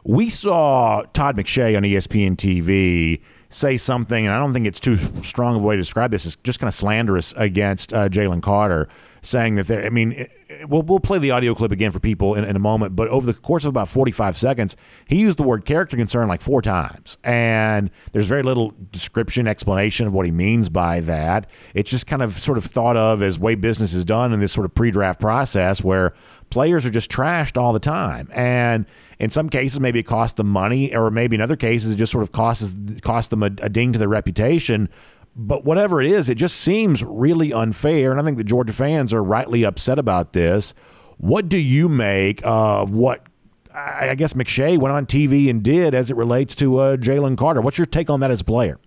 [0.04, 4.98] We saw Todd McShay on ESPN TV say something, and I don't think it's too
[5.22, 6.26] strong of a way to describe this.
[6.26, 8.88] It's just kind of slanderous against uh, Jalen Carter,
[9.22, 12.00] saying that they I mean, it, it, we'll we'll play the audio clip again for
[12.00, 14.76] people in, in, a moment, but over the course of about forty five seconds,
[15.08, 20.08] he used the word character concern like four times, and there's very little description, explanation
[20.08, 21.50] of what he means by that.
[21.74, 24.52] It's just kind of sort of thought of as way business is done in this
[24.52, 26.14] sort of pre draft process where
[26.50, 28.86] players are just trashed all the time, and
[29.20, 32.12] in some cases, maybe it costs them money, or maybe in other cases, it just
[32.12, 34.90] sort of costs costs them a, a ding to their reputation.
[35.36, 39.14] But whatever it is, it just seems really unfair, and I think the Georgia fans
[39.14, 40.74] are rightly upset about this.
[41.18, 43.26] What do you make of what
[43.74, 47.62] I guess McShay went on TV and did as it relates to uh, Jalen Carter?
[47.62, 48.80] What's your take on that as a player?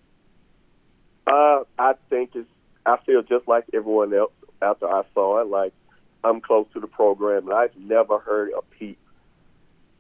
[1.27, 2.49] Uh, I think it's.
[2.85, 5.47] I feel just like everyone else after I saw it.
[5.47, 5.73] Like
[6.25, 8.99] I'm close to the program, and I've never heard a peep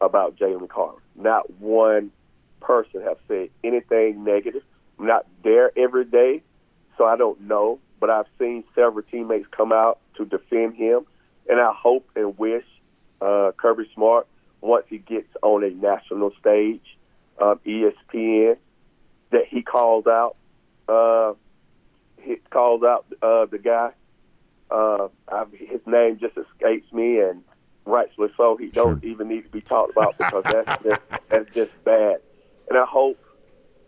[0.01, 0.99] about Jalen Carter.
[1.15, 2.11] Not one
[2.61, 4.63] person have said anything negative.
[5.03, 6.43] I'm not there every day,
[6.97, 7.81] so I don't know.
[7.99, 11.07] But I've seen several teammates come out to defend him,
[11.49, 12.65] and I hope and wish
[13.21, 14.29] uh, Kirby Smart,
[14.61, 16.83] once he gets on a national stage,
[17.41, 18.57] um, ESPN,
[19.31, 20.37] that he calls out,
[20.89, 21.35] uh,
[22.21, 23.91] he calls out uh, the guy.
[24.71, 27.43] Uh, I, his name just escapes me, and
[27.85, 28.57] rightfully so.
[28.57, 32.21] He don't even need to be talked about because that's just that's just bad.
[32.69, 33.19] And I hope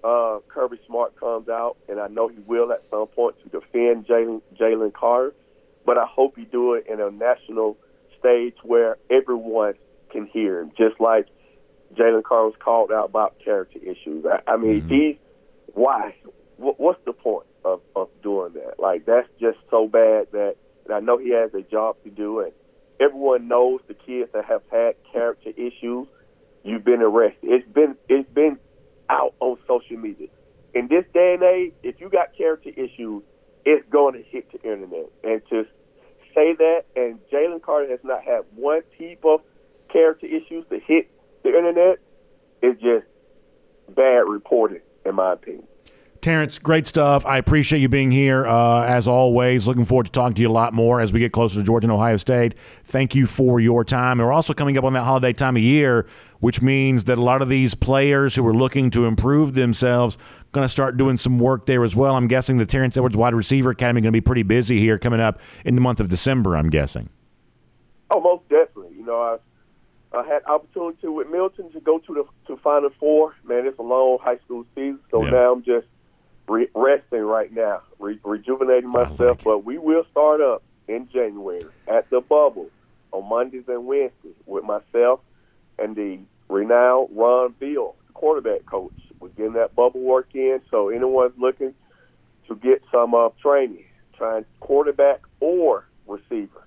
[0.05, 4.07] uh, Kirby Smart comes out, and I know he will at some point to defend
[4.07, 5.35] Jalen Carter.
[5.87, 7.77] But I hope he do it in a national
[8.19, 9.75] stage where everyone
[10.11, 11.27] can hear him, just like
[11.95, 14.25] Jalen Carter was called out about character issues.
[14.25, 14.89] I, I mean, mm-hmm.
[14.89, 15.17] he's
[15.73, 16.15] why?
[16.57, 18.79] What, what's the point of of doing that?
[18.79, 20.57] Like that's just so bad that.
[20.87, 22.53] And I know he has a job to do, and
[23.01, 26.09] everyone knows the kids that have had character issues.
[26.63, 27.41] You've been arrested.
[27.43, 28.59] It's been it's been
[29.11, 30.29] out on social media.
[30.75, 33.23] In this day and age, if you got character issues,
[33.65, 35.11] it's going to hit the internet.
[35.23, 35.65] And to
[36.35, 39.41] say that, and Jalen Carter has not had one peep of
[39.93, 41.11] character issues to hit
[41.43, 41.99] the internet,
[42.63, 43.07] is just
[43.95, 45.67] bad reporting, in my opinion.
[46.25, 47.27] Terrence, great stuff.
[47.27, 49.69] I appreciate you being here uh, as always.
[49.69, 51.85] Looking forward to talking to you a lot more as we get closer to Georgia
[51.85, 52.59] and Ohio State.
[52.85, 54.19] Thank you for your time.
[54.19, 56.07] And we're also coming up on that holiday time of year,
[56.41, 60.17] which means that a lot of these players who are looking to improve themselves
[60.53, 62.17] going to start doing some work there as well.
[62.17, 65.21] I'm guessing the Terrence Edwards Wide Receiver Academy going to be pretty busy here coming
[65.21, 66.57] up in the month of December.
[66.57, 67.11] I'm guessing.
[68.11, 68.97] Oh, most definitely.
[68.97, 73.35] You know, I, I had opportunity with Milton to go to the to Final Four.
[73.45, 75.31] Man, it's a long high school season, so yeah.
[75.31, 75.87] now I'm just
[76.49, 79.19] re- resting right now, re- rejuvenating myself.
[79.21, 82.71] Like but we will start up in January at the Bubble
[83.13, 85.21] on Mondays and Wednesdays with myself
[85.79, 88.93] and the renowned Ron Beal, the quarterback coach.
[89.21, 91.75] We're getting that bubble work in, so anyone's looking
[92.49, 93.85] to get some uh, training,
[94.17, 96.67] trying quarterback or receiver.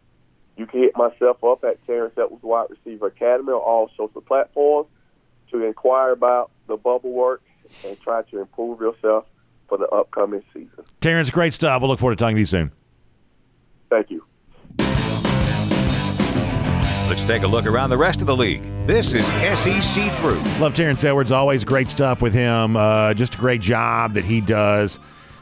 [0.56, 4.88] You can hit myself up at Terrence Edwards Wide Receiver Academy on all social platforms
[5.52, 7.44] to inquire about the bubble work
[7.86, 9.26] and try to improve yourself
[9.68, 10.84] for the upcoming season.
[11.00, 11.82] Terrence, great stuff.
[11.82, 12.72] We'll look forward to talking to you soon.
[13.90, 14.24] Thank you.
[17.10, 18.62] Let's take a look around the rest of the league.
[18.86, 20.42] This is SEC Through.
[20.60, 21.32] Love Terrence Edwards.
[21.32, 22.76] Always great stuff with him.
[22.76, 25.00] Uh, just a great job that he does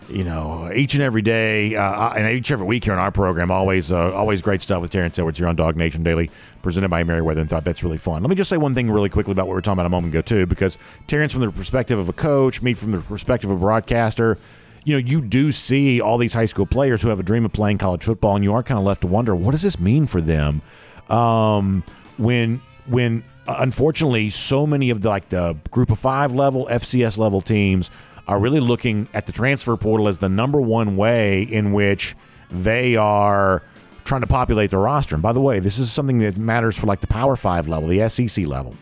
[0.09, 3.49] you know, each and every day, uh, and each every week here on our program,
[3.49, 6.29] always, uh, always great stuff with Terrence Edwards here on DawgNation Daily,
[6.61, 8.21] presented by Merriweather, and thought that's really fun.
[8.21, 9.89] Let me just say one thing really quickly about what we were talking about a
[9.89, 10.77] moment ago too, because
[11.07, 14.37] Terrence, from the perspective of a coach, me from the perspective of a broadcaster,
[14.83, 17.51] you know, you do see all these high school players who have a dream of
[17.51, 20.05] playing college football, and you are kind of left to wonder, what does this mean
[20.05, 20.61] for them?
[21.09, 21.83] Um,
[22.17, 27.17] when, when, uh, unfortunately, so many of the like the Group of Five level, FCS
[27.17, 27.89] level teams
[28.27, 32.15] are really looking at the transfer portal as the number one way in which
[32.49, 33.61] they are
[34.03, 35.15] trying to populate their roster.
[35.15, 37.89] And by the way, this is something that matters for like the Power Five level,
[37.89, 38.75] the SEC level.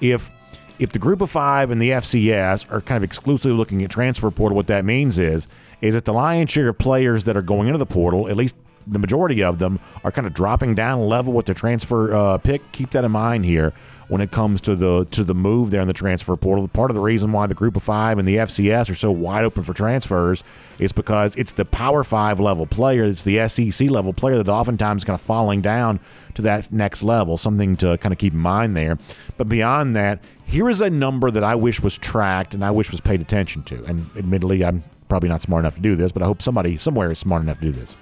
[0.00, 0.30] If
[0.78, 4.30] if the group of five and the FCS are kind of exclusively looking at transfer
[4.30, 5.48] portal, what that means is
[5.80, 8.56] is that the lion's share of players that are going into the portal, at least
[8.86, 12.72] the majority of them, are kind of dropping down level with the transfer uh, pick.
[12.72, 13.72] Keep that in mind here
[14.08, 16.68] when it comes to the to the move there in the transfer portal.
[16.68, 19.44] Part of the reason why the Group of Five and the FCS are so wide
[19.44, 20.44] open for transfers
[20.78, 25.04] is because it's the Power Five level player, it's the SEC level player that oftentimes
[25.04, 25.98] kind of falling down
[26.34, 27.36] to that next level.
[27.36, 28.98] Something to kind of keep in mind there.
[29.36, 32.92] But beyond that, here is a number that I wish was tracked and I wish
[32.92, 33.84] was paid attention to.
[33.84, 37.10] And admittedly, I'm probably not smart enough to do this, but I hope somebody somewhere
[37.10, 37.96] is smart enough to do this.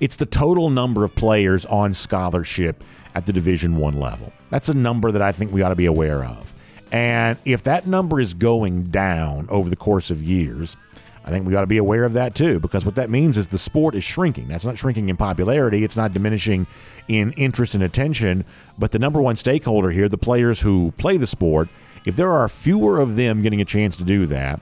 [0.00, 2.84] It's the total number of players on scholarship
[3.14, 4.32] at the Division One level.
[4.50, 6.54] That's a number that I think we ought to be aware of.
[6.92, 10.76] And if that number is going down over the course of years,
[11.24, 13.48] I think we ought to be aware of that too, because what that means is
[13.48, 14.48] the sport is shrinking.
[14.48, 16.66] That's not shrinking in popularity, it's not diminishing
[17.08, 18.44] in interest and attention,
[18.78, 21.68] but the number one stakeholder here, the players who play the sport,
[22.04, 24.60] if there are fewer of them getting a chance to do that,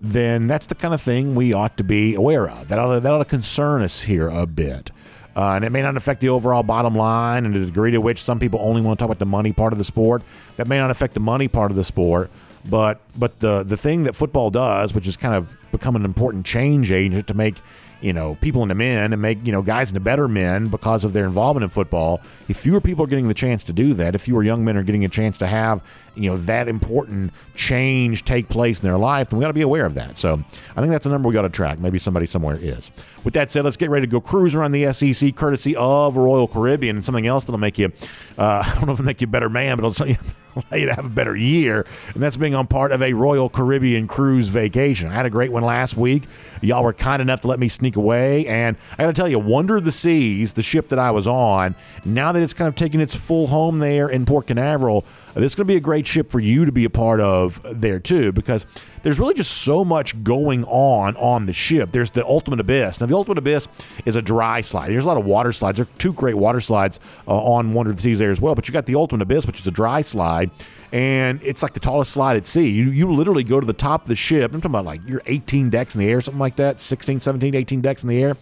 [0.00, 2.68] then that's the kind of thing we ought to be aware of.
[2.68, 4.90] That ought to, that ought to concern us here a bit.
[5.36, 8.22] Uh, and it may not affect the overall bottom line and the degree to which
[8.22, 10.22] some people only want to talk about the money part of the sport.
[10.56, 12.30] That may not affect the money part of the sport,
[12.68, 16.44] but but the the thing that football does, which is kind of become an important
[16.44, 17.54] change agent to make
[18.00, 21.12] you know, people into men and make, you know, guys into better men because of
[21.12, 22.20] their involvement in football.
[22.48, 24.82] If fewer people are getting the chance to do that, if fewer young men are
[24.82, 25.82] getting a chance to have,
[26.14, 29.60] you know, that important change take place in their life, then we got to be
[29.60, 30.16] aware of that.
[30.16, 30.42] So
[30.76, 31.78] I think that's a number we got to track.
[31.78, 32.90] Maybe somebody somewhere is.
[33.24, 36.48] With that said, let's get ready to go cruise around the SEC courtesy of Royal
[36.48, 37.92] Caribbean and something else that'll make you,
[38.38, 40.16] uh, I don't know if it'll make you a better man, but it'll,
[40.70, 43.48] allow you to have a better year, and that's being on part of a Royal
[43.48, 45.10] Caribbean cruise vacation.
[45.10, 46.24] I had a great one last week.
[46.60, 49.38] Y'all were kind enough to let me sneak away, and I got to tell you,
[49.38, 52.74] Wonder of the Seas, the ship that I was on, now that it's kind of
[52.74, 55.04] taking its full home there in Port Canaveral,
[55.34, 57.60] this is going to be a great ship for you to be a part of
[57.80, 58.66] there too, because
[59.02, 61.92] there's really just so much going on on the ship.
[61.92, 63.00] There's the Ultimate Abyss.
[63.00, 63.68] Now, the Ultimate Abyss
[64.04, 64.90] is a dry slide.
[64.90, 65.78] There's a lot of water slides.
[65.78, 68.54] There are two great water slides uh, on Wonder of the Seas there as well.
[68.54, 70.50] But you got the Ultimate Abyss, which is a dry slide,
[70.92, 72.68] and it's like the tallest slide at sea.
[72.68, 74.52] You, you literally go to the top of the ship.
[74.52, 77.54] I'm talking about like you're 18 decks in the air, something like that, 16, 17,
[77.54, 78.36] 18 decks in the air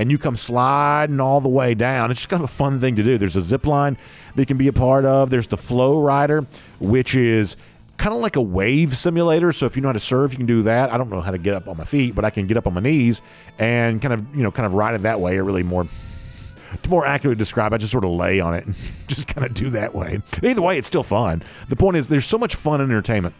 [0.00, 2.10] and you come sliding all the way down.
[2.10, 3.18] It's just kind of a fun thing to do.
[3.18, 3.98] There's a zip line
[4.34, 5.28] that you can be a part of.
[5.28, 6.46] There's the flow rider,
[6.78, 7.58] which is
[7.98, 9.52] kind of like a wave simulator.
[9.52, 10.90] So if you know how to surf, you can do that.
[10.90, 12.66] I don't know how to get up on my feet, but I can get up
[12.66, 13.20] on my knees
[13.58, 15.36] and kind of, you know, kind of ride it that way.
[15.36, 15.84] Or really more
[16.82, 18.74] to more accurately describe, I just sort of lay on it and
[19.06, 20.22] just kind of do that way.
[20.42, 21.42] Either way, it's still fun.
[21.68, 23.34] The point is, there's so much fun and entertainment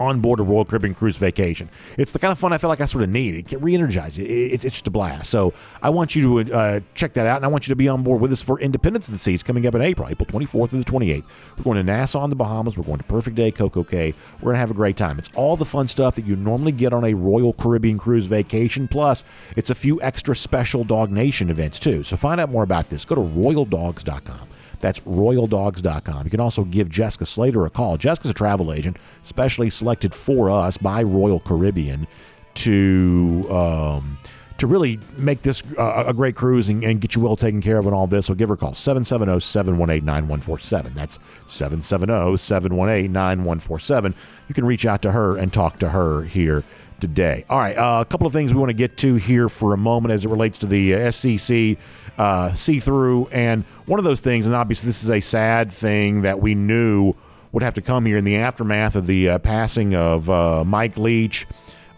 [0.00, 1.68] on board a Royal Caribbean cruise vacation.
[1.96, 3.34] It's the kind of fun I feel like I sort of need.
[3.34, 4.24] It can re-energize you.
[4.26, 5.30] It's, it's just a blast.
[5.30, 7.88] So I want you to uh, check that out, and I want you to be
[7.88, 10.70] on board with us for Independence of the Seas coming up in April, April 24th
[10.70, 11.24] through the 28th.
[11.56, 12.76] We're going to Nassau in the Bahamas.
[12.76, 14.14] We're going to Perfect Day, Coco Cay.
[14.40, 15.18] We're going to have a great time.
[15.18, 18.88] It's all the fun stuff that you normally get on a Royal Caribbean cruise vacation.
[18.88, 19.24] Plus,
[19.56, 22.02] it's a few extra special DawgNation events too.
[22.02, 23.04] So find out more about this.
[23.04, 24.48] Go to royaldogs.com.
[24.80, 26.24] That's royaldogs.com.
[26.24, 27.96] You can also give Jessica Slater a call.
[27.96, 32.06] Jessica's a travel agent, specially selected for us by Royal Caribbean
[32.54, 33.46] to.
[33.50, 34.18] Um,
[34.58, 37.78] to really make this uh, a great cruise and, and, get you well taken care
[37.78, 40.94] of and all this, so give her a call 770 718 9147.
[40.94, 44.14] That's 770 718 9147.
[44.48, 46.64] You can reach out to her and talk to her here
[47.00, 47.44] today.
[47.48, 49.76] All right, uh, a couple of things we want to get to here for a
[49.76, 51.76] moment as it relates to the uh, SEC
[52.18, 53.28] uh, see through.
[53.28, 57.14] And one of those things, and obviously this is a sad thing that we knew
[57.52, 60.96] would have to come here in the aftermath of the uh, passing of uh, Mike
[60.96, 61.46] Leach.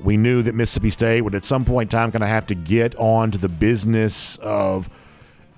[0.00, 2.54] We knew that Mississippi State would at some point in time kind of have to
[2.54, 4.88] get on to the business of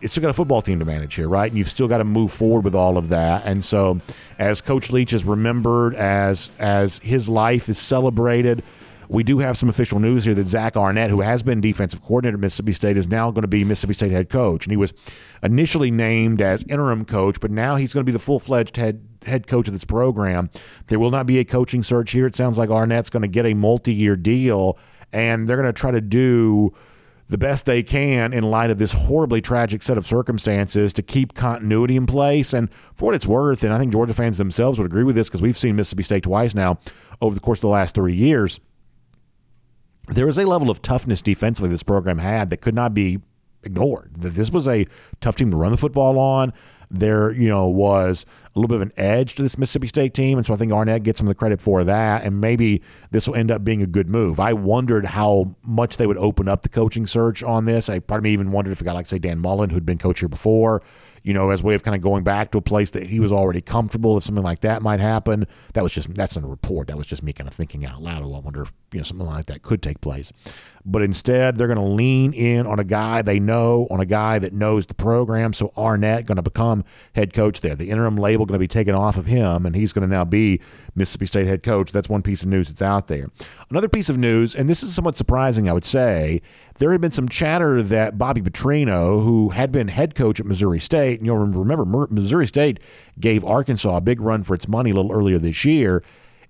[0.01, 1.49] it's still got a football team to manage here, right?
[1.49, 3.47] And you've still got to move forward with all of that.
[3.47, 4.01] And so,
[4.36, 8.64] as Coach Leach is remembered, as as his life is celebrated,
[9.13, 12.37] we do have some official news here that Zach Arnett, who has been defensive coordinator
[12.37, 14.65] at Mississippi State, is now going to be Mississippi State head coach.
[14.65, 14.95] And he was
[15.43, 19.07] initially named as interim coach, but now he's going to be the full fledged head
[19.27, 20.51] head coach of this program.
[20.87, 22.27] There will not be a coaching search here.
[22.27, 24.79] It sounds like Arnett's going to get a multi year deal,
[25.13, 26.73] and they're going to try to do
[27.29, 31.35] the best they can in light of this horribly tragic set of circumstances to keep
[31.35, 32.53] continuity in place.
[32.55, 35.29] And for what it's worth, and I think Georgia fans themselves would agree with this
[35.29, 36.79] because we've seen Mississippi State twice now
[37.21, 38.59] over the course of the last three years
[40.09, 43.21] there was a level of toughness defensively this program had that could not be
[43.63, 44.11] ignored.
[44.15, 44.87] That this was a
[45.21, 46.53] tough team to run the football on.
[46.91, 50.37] There, you know, was a little bit of an edge to this Mississippi State team,
[50.37, 52.25] and so I think Arnett gets some of the credit for that.
[52.25, 54.39] And maybe this will end up being a good move.
[54.39, 57.89] I wondered how much they would open up the coaching search on this.
[57.89, 59.97] I part of me even wondered if a guy like say Dan Mullen, who'd been
[59.97, 60.83] coach here before,
[61.23, 63.20] you know, as a way of kind of going back to a place that he
[63.20, 65.47] was already comfortable, if something like that might happen.
[65.75, 66.89] That was just that's in a report.
[66.89, 68.23] That was just me kind of thinking out loud.
[68.23, 70.33] Oh, I wonder if you know something like that could take place.
[70.85, 74.41] But instead, they're going to lean in on a guy they know, on a guy
[74.41, 75.53] that knows the program.
[75.53, 77.77] So Arnett going to become head coach there.
[77.77, 80.25] The interim label going to be taken off of him, and he's going to now
[80.25, 80.61] be
[80.97, 81.93] Mississippi State head coach.
[81.93, 83.31] That's one piece of news that's out there.
[83.70, 86.43] Another piece of news, and this is somewhat surprising, I would say,
[86.83, 90.80] there had been some chatter that Bobby Petrino, who had been head coach at Missouri
[90.80, 92.80] State, and you'll remember Missouri State
[93.20, 96.03] gave Arkansas a big run for its money a little earlier this year.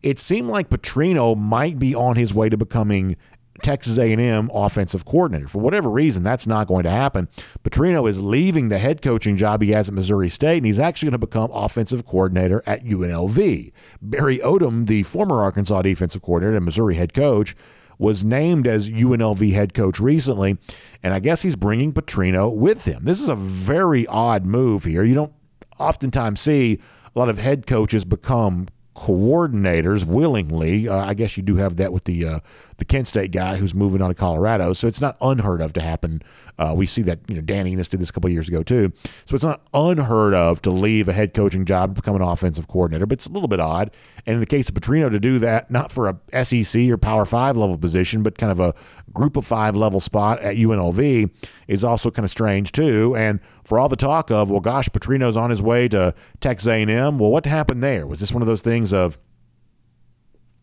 [0.03, 3.17] It seemed like Petrino might be on his way to becoming
[3.63, 5.49] Texas A&M offensive coordinator.
[5.49, 7.29] For whatever reason, that's not going to happen.
[7.63, 11.11] Petrino is leaving the head coaching job he has at Missouri State, and he's actually
[11.11, 13.71] going to become offensive coordinator at UNLV.
[14.01, 17.55] Barry Odom, the former Arkansas defensive coordinator and Missouri head coach,
[18.03, 20.59] was named as UNLV head coach recently,
[21.05, 23.05] and I guess he's bringing Petrino with him.
[23.05, 25.05] This is a very odd move here.
[25.05, 25.33] You don't
[25.79, 26.81] oftentimes see
[27.15, 30.89] a lot of head coaches become coordinators willingly.
[30.89, 32.41] Uh, I guess you do have that with the uh,
[32.83, 35.81] the Kent State guy who's moving on to Colorado, so it's not unheard of to
[35.81, 36.21] happen.
[36.59, 38.93] Uh, we see that you know Danny Enos did this a couple years ago too,
[39.25, 42.67] so it's not unheard of to leave a head coaching job to become an offensive
[42.67, 43.07] coordinator.
[43.07, 43.93] But it's a little bit odd,
[44.27, 47.25] and in the case of Petrino, to do that not for a SEC or Power
[47.25, 48.75] Five level position, but kind of a
[49.13, 51.31] Group of Five level spot at UNLV
[51.69, 53.15] is also kind of strange too.
[53.15, 57.19] And for all the talk of well, gosh, Petrino's on his way to Texas A&M.
[57.21, 58.09] Well, what happened there?
[58.09, 59.19] Was this one of those things of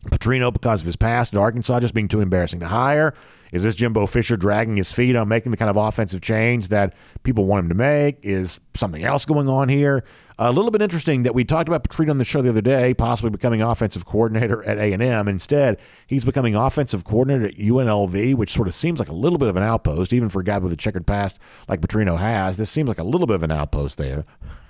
[0.06, 3.14] Petrino, because of his past at Arkansas, just being too embarrassing to hire?
[3.52, 6.94] Is this Jimbo Fisher dragging his feet on making the kind of offensive change that
[7.22, 8.18] people want him to make?
[8.22, 10.04] Is something else going on here?
[10.38, 12.94] A little bit interesting that we talked about Petrino on the show the other day,
[12.94, 15.28] possibly becoming offensive coordinator at A&M.
[15.28, 19.48] Instead, he's becoming offensive coordinator at UNLV, which sort of seems like a little bit
[19.48, 21.38] of an outpost, even for a guy with a checkered past
[21.68, 22.56] like Petrino has.
[22.56, 24.24] This seems like a little bit of an outpost there.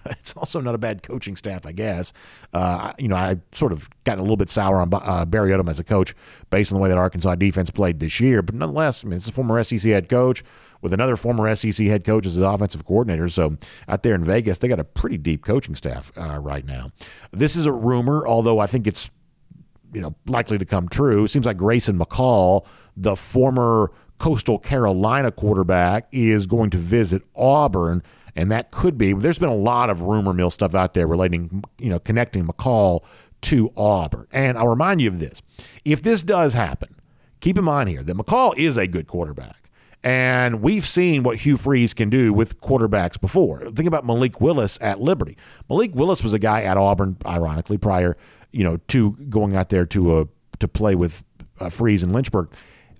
[0.10, 2.12] It's also not a bad coaching staff, I guess.
[2.52, 5.68] Uh, you know, I sort of gotten a little bit sour on uh, Barry Odom
[5.68, 6.14] as a coach
[6.50, 8.42] based on the way that Arkansas defense played this year.
[8.42, 10.42] But nonetheless, I mean, it's a former SEC head coach
[10.82, 13.28] with another former SEC head coach as his offensive coordinator.
[13.28, 13.56] So
[13.88, 16.90] out there in Vegas, they got a pretty deep coaching staff uh, right now.
[17.32, 19.10] This is a rumor, although I think it's
[19.92, 21.24] you know likely to come true.
[21.24, 28.02] It seems like Grayson McCall, the former Coastal Carolina quarterback, is going to visit Auburn.
[28.36, 29.12] And that could be.
[29.12, 33.04] There's been a lot of rumor mill stuff out there relating, you know, connecting McCall
[33.42, 34.26] to Auburn.
[34.32, 35.42] And I'll remind you of this:
[35.84, 36.94] if this does happen,
[37.40, 39.56] keep in mind here that McCall is a good quarterback.
[40.02, 43.70] And we've seen what Hugh Freeze can do with quarterbacks before.
[43.70, 45.36] Think about Malik Willis at Liberty.
[45.68, 48.16] Malik Willis was a guy at Auburn, ironically, prior,
[48.50, 50.24] you know, to going out there to uh,
[50.60, 51.22] to play with
[51.60, 52.50] uh, Freeze in Lynchburg.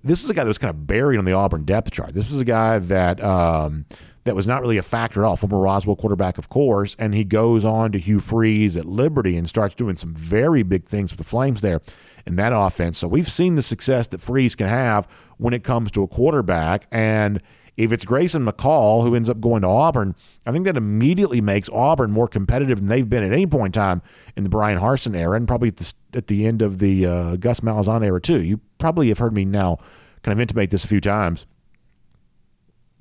[0.03, 2.13] This was a guy that was kind of buried on the Auburn depth chart.
[2.13, 3.85] This was a guy that um,
[4.23, 5.35] that was not really a factor at all.
[5.35, 9.49] Former Roswell quarterback, of course, and he goes on to Hugh Freeze at Liberty and
[9.49, 11.81] starts doing some very big things with the Flames there
[12.27, 12.99] in that offense.
[12.99, 15.07] So we've seen the success that Freeze can have
[15.37, 16.85] when it comes to a quarterback.
[16.91, 17.41] And
[17.77, 20.15] if it's Grayson McCall who ends up going to Auburn,
[20.45, 23.81] I think that immediately makes Auburn more competitive than they've been at any point in
[23.81, 24.01] time
[24.35, 27.35] in the Bryan Harsin era, and probably at the, at the end of the uh,
[27.37, 28.41] Gus Malzahn era too.
[28.41, 29.77] You probably have heard me now
[30.21, 31.47] kind of intimate this a few times.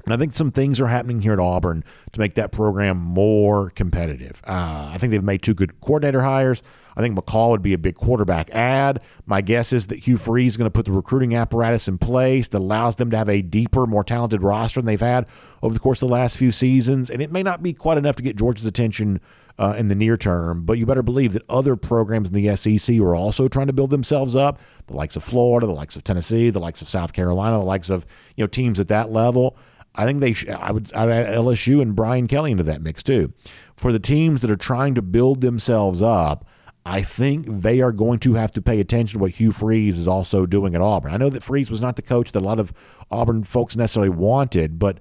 [0.05, 3.70] And I think some things are happening here at Auburn to make that program more
[3.70, 4.42] competitive.
[4.46, 6.62] Uh, I think they've made two good coordinator hires.
[6.96, 9.01] I think McCall would be a big quarterback ad.
[9.26, 12.48] My guess is that Hugh Freeze is going to put the recruiting apparatus in place
[12.48, 15.26] that allows them to have a deeper, more talented roster than they've had
[15.62, 17.11] over the course of the last few seasons.
[17.11, 19.20] And it may not be quite enough to get Georgia's attention
[19.59, 22.98] uh, in the near term, but you better believe that other programs in the SEC
[22.98, 24.59] are also trying to build themselves up.
[24.86, 27.90] The likes of Florida, the likes of Tennessee, the likes of South Carolina, the likes
[27.90, 29.57] of you know teams at that level.
[29.95, 30.32] I think they.
[30.32, 30.93] Sh- I would.
[30.95, 33.32] I'd add LSU and Brian Kelly into that mix too.
[33.76, 36.47] For the teams that are trying to build themselves up,
[36.86, 40.09] I think they are going to have to pay attention to what Hugh Freeze is
[40.09, 41.12] also doing at Auburn.
[41.12, 42.72] I know that Freeze was not the coach that a lot of
[43.11, 44.99] Auburn folks necessarily wanted, but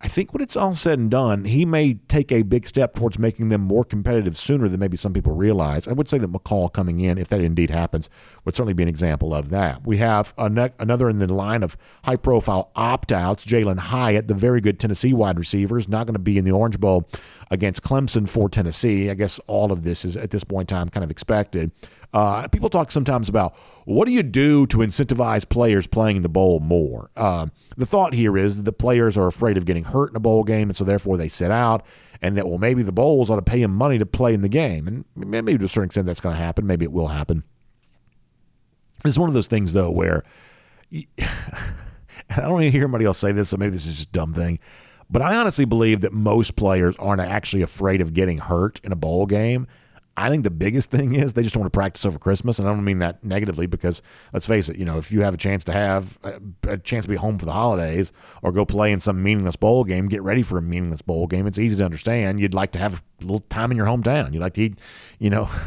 [0.00, 3.18] I think when it's all said and done, he may take a big step towards
[3.18, 5.88] making them more competitive sooner than maybe some people realize.
[5.88, 8.08] I would say that McCall coming in, if that indeed happens,
[8.44, 9.84] would certainly be an example of that.
[9.84, 14.60] We have another in the line of high profile opt outs, Jalin Hyatt, the very
[14.60, 17.08] good Tennessee wide receiver, is not going to be in the Orange Bowl
[17.50, 19.10] against Clemson for Tennessee.
[19.10, 21.72] I guess all of this is at this point in time kind of expected.
[22.12, 26.60] Uh, people talk sometimes about what do you do to incentivize players playing the bowl
[26.60, 27.10] more.
[27.16, 27.46] Uh,
[27.76, 30.70] the thought here is the players are afraid of getting hurt in a bowl game,
[30.70, 31.84] and so therefore they sit out.
[32.20, 34.48] And that well, maybe the bowls ought to pay them money to play in the
[34.48, 36.66] game, and maybe to a certain extent that's going to happen.
[36.66, 37.44] Maybe it will happen.
[39.04, 40.24] It's one of those things though where
[40.92, 44.58] I don't even hear anybody else say this, so maybe this is just dumb thing.
[45.10, 48.96] But I honestly believe that most players aren't actually afraid of getting hurt in a
[48.96, 49.66] bowl game.
[50.18, 52.68] I think the biggest thing is they just don't want to practice over Christmas, and
[52.68, 54.02] I don't mean that negatively because
[54.32, 56.18] let's face it, you know, if you have a chance to have
[56.66, 59.84] a, chance to be home for the holidays or go play in some meaningless bowl
[59.84, 61.46] game, get ready for a meaningless bowl game.
[61.46, 62.40] It's easy to understand.
[62.40, 64.32] You'd like to have a little time in your hometown.
[64.32, 64.78] You'd like to eat,
[65.18, 65.48] you know.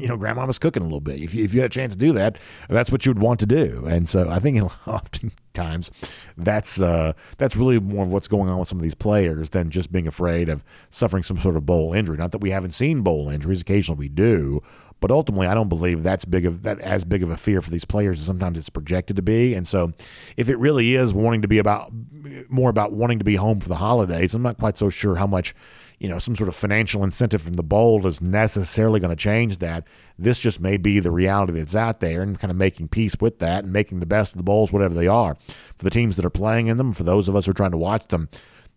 [0.00, 1.20] you know, grandmama's cooking a little bit.
[1.20, 2.38] If you, if you had a chance to do that,
[2.68, 3.84] that's what you would want to do.
[3.86, 5.90] And so I think oftentimes
[6.36, 9.70] that's uh, that's really more of what's going on with some of these players than
[9.70, 12.16] just being afraid of suffering some sort of bowl injury.
[12.16, 14.62] Not that we haven't seen bowl injuries; occasionally we do.
[15.00, 17.70] But ultimately, I don't believe that's big of that as big of a fear for
[17.70, 19.54] these players as sometimes it's projected to be.
[19.54, 19.94] And so,
[20.36, 21.90] if it really is wanting to be about
[22.50, 25.26] more about wanting to be home for the holidays, I'm not quite so sure how
[25.26, 25.54] much
[26.00, 29.58] you know, some sort of financial incentive from the bowl is necessarily going to change
[29.58, 29.86] that.
[30.18, 33.38] This just may be the reality that's out there and kind of making peace with
[33.40, 35.36] that and making the best of the bowls, whatever they are.
[35.76, 37.72] For the teams that are playing in them, for those of us who are trying
[37.72, 38.30] to watch them,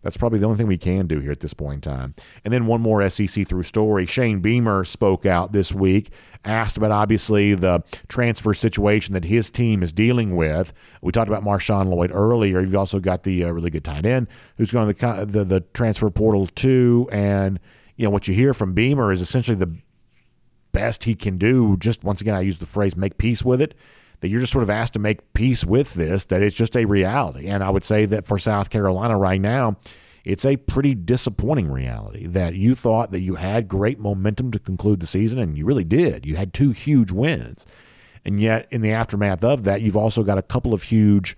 [0.04, 2.14] that's probably the only thing we can do here at this point in time.
[2.44, 4.04] And then one more SEC through story.
[4.04, 6.10] Shane Beamer spoke out this week,
[6.44, 10.74] asked about obviously the transfer situation that his team is dealing with.
[11.00, 12.60] We talked about Marshawn Lloyd earlier.
[12.60, 14.28] You've also got the uh, really good tight end
[14.58, 17.08] who's going to the, the the transfer portal too.
[17.10, 17.58] And
[17.96, 19.74] you know what you hear from Beamer is essentially the
[20.72, 21.78] best he can do.
[21.78, 23.74] Just once again, I use the phrase "make peace with it."
[24.24, 26.86] That you're just sort of asked to make peace with this, that it's just a
[26.86, 27.46] reality.
[27.46, 29.76] And I would say that for South Carolina right now,
[30.24, 35.00] it's a pretty disappointing reality that you thought that you had great momentum to conclude
[35.00, 36.24] the season, and you really did.
[36.24, 37.66] You had two huge wins.
[38.24, 41.36] And yet, in the aftermath of that, you've also got a couple of huge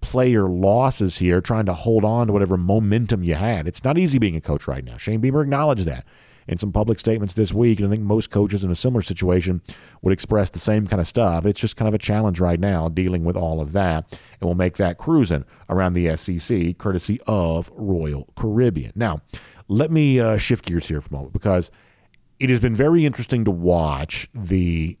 [0.00, 3.66] player losses here, trying to hold on to whatever momentum you had.
[3.66, 4.96] It's not easy being a coach right now.
[4.96, 6.06] Shane Beamer acknowledged that.
[6.48, 7.78] In some public statements this week.
[7.78, 9.60] And I think most coaches in a similar situation
[10.02, 11.46] would express the same kind of stuff.
[11.46, 14.10] It's just kind of a challenge right now dealing with all of that.
[14.40, 18.92] And we'll make that cruising around the SEC courtesy of Royal Caribbean.
[18.96, 19.20] Now,
[19.68, 21.70] let me uh, shift gears here for a moment because
[22.40, 24.96] it has been very interesting to watch the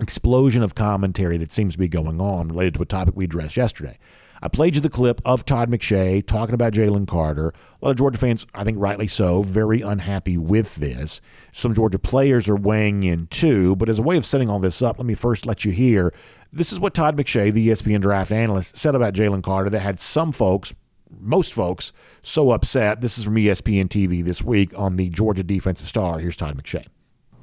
[0.00, 3.56] explosion of commentary that seems to be going on related to a topic we addressed
[3.56, 3.98] yesterday.
[4.40, 7.48] I played you the clip of Todd McShay talking about Jalen Carter.
[7.48, 11.20] A lot of Georgia fans, I think rightly so, very unhappy with this.
[11.52, 14.80] Some Georgia players are weighing in too, but as a way of setting all this
[14.80, 16.12] up, let me first let you hear
[16.52, 20.00] this is what Todd McShay, the ESPN draft analyst, said about Jalen Carter that had
[20.00, 20.74] some folks,
[21.10, 23.00] most folks, so upset.
[23.00, 26.20] This is from ESPN TV this week on the Georgia defensive star.
[26.20, 26.86] Here's Todd McShay.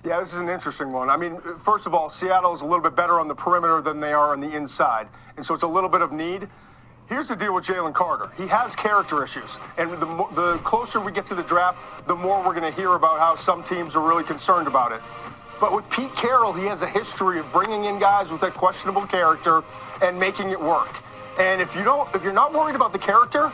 [0.03, 1.09] Yeah, this is an interesting one.
[1.09, 3.99] I mean, first of all, Seattle is a little bit better on the perimeter than
[3.99, 5.07] they are on the inside.
[5.35, 6.47] And so it's a little bit of need.
[7.07, 8.31] Here's the deal with Jalen Carter.
[8.35, 9.59] He has character issues.
[9.77, 12.93] And the, the closer we get to the draft, the more we're going to hear
[12.95, 15.01] about how some teams are really concerned about it.
[15.61, 19.03] But with Pete Carroll, he has a history of bringing in guys with that questionable
[19.03, 19.63] character
[20.01, 20.89] and making it work.
[21.39, 23.51] And if you don't, if you're not worried about the character,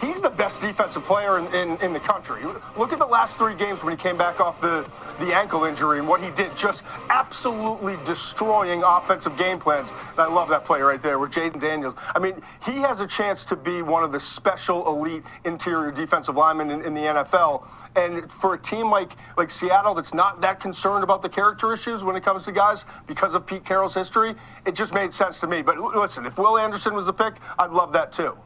[0.00, 2.42] he's the best defensive player in, in, in, the country.
[2.76, 4.88] Look at the last three games when he came back off the,
[5.18, 9.90] the ankle injury and what he did, just absolutely destroying offensive game plans.
[10.12, 11.94] And I love that play right there with Jayden Daniels.
[12.14, 12.34] I mean,
[12.64, 16.82] he has a chance to be one of the special elite interior defensive linemen in,
[16.82, 17.66] in the NFL.
[17.96, 22.02] And for a team like like Seattle that's not that concerned about the character issues
[22.02, 24.34] when it comes to guys because of Pete Carroll's history,
[24.66, 25.62] it just made sense to me.
[25.62, 28.36] But listen, if Will Anderson was the pick, I'd love that too.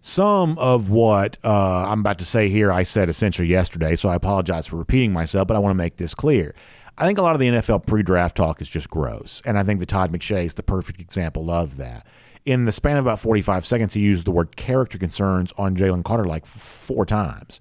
[0.00, 4.14] Some of what uh, I'm about to say here, I said essentially yesterday, so I
[4.14, 6.54] apologize for repeating myself, but I want to make this clear.
[6.96, 9.62] I think a lot of the NFL pre draft talk is just gross, and I
[9.62, 12.06] think that Todd McShay is the perfect example of that.
[12.44, 16.04] In the span of about 45 seconds, he used the word character concerns on Jalen
[16.04, 17.60] Carter like four times.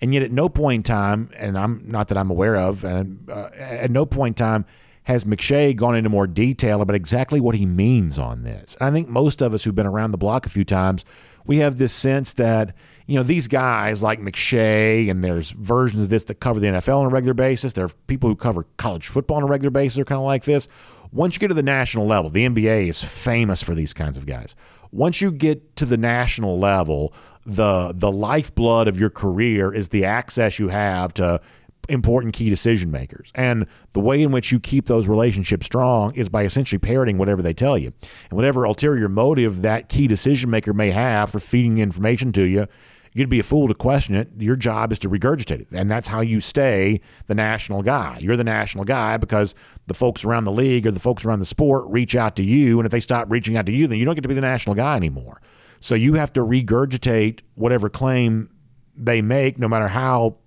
[0.00, 3.28] And yet, at no point in time, and I'm not that I'm aware of, and
[3.28, 4.64] uh, at no point in time
[5.02, 8.76] has McShay gone into more detail about exactly what he means on this.
[8.78, 11.04] And I think most of us who've been around the block a few times
[11.48, 12.74] we have this sense that
[13.06, 17.00] you know these guys like McShay and there's versions of this that cover the NFL
[17.00, 17.72] on a regular basis.
[17.72, 20.44] There are people who cover college football on a regular basis are kind of like
[20.44, 20.68] this.
[21.10, 24.26] Once you get to the national level, the NBA is famous for these kinds of
[24.26, 24.54] guys.
[24.92, 27.14] Once you get to the national level,
[27.46, 31.40] the the lifeblood of your career is the access you have to
[31.88, 33.32] important key decision makers.
[33.34, 37.42] And the way in which you keep those relationships strong is by essentially parroting whatever
[37.42, 37.92] they tell you.
[38.30, 42.66] And whatever ulterior motive that key decision maker may have for feeding information to you,
[43.12, 44.28] you'd be a fool to question it.
[44.36, 45.68] Your job is to regurgitate it.
[45.72, 48.18] And that's how you stay the national guy.
[48.20, 49.54] You're the national guy because
[49.86, 52.78] the folks around the league or the folks around the sport reach out to you.
[52.78, 54.40] And if they stop reaching out to you, then you don't get to be the
[54.40, 55.40] national guy anymore.
[55.80, 58.50] So you have to regurgitate whatever claim
[58.94, 60.38] they make, no matter how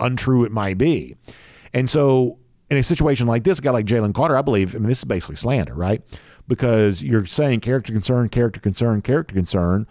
[0.00, 1.16] untrue it might be.
[1.72, 2.38] And so,
[2.70, 4.98] in a situation like this, a guy like Jalen Carter, I believe, I mean, this
[4.98, 6.02] is basically slander, right?
[6.46, 9.86] Because you're saying character concern, character concern, character concern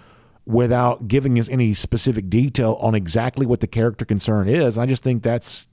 [0.46, 4.78] without giving us any specific detail on exactly what the character concern is.
[4.78, 5.68] And I just think that's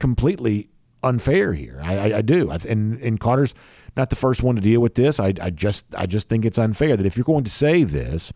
[0.00, 0.70] completely
[1.02, 1.80] unfair here.
[1.82, 2.50] I, I, I do.
[2.50, 3.54] I, and, and Carter's
[3.96, 5.20] not the first one to deal with this.
[5.20, 8.32] I, I just I just think it's unfair that if you're going to say this,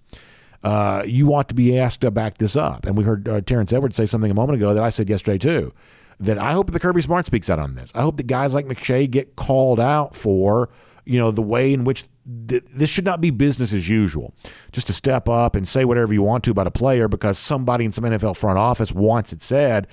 [0.62, 2.86] uh, you ought to be asked to back this up.
[2.86, 5.38] And we heard uh, Terrence Edwards say something a moment ago that I said yesterday
[5.38, 5.72] too.
[6.20, 7.92] That I hope that Kirby Smart speaks out on this.
[7.94, 10.68] I hope that guys like McShay get called out for,
[11.04, 12.04] you know, the way in which
[12.48, 14.32] th- this should not be business as usual.
[14.70, 17.84] Just to step up and say whatever you want to about a player because somebody
[17.84, 19.88] in some NFL front office wants it said.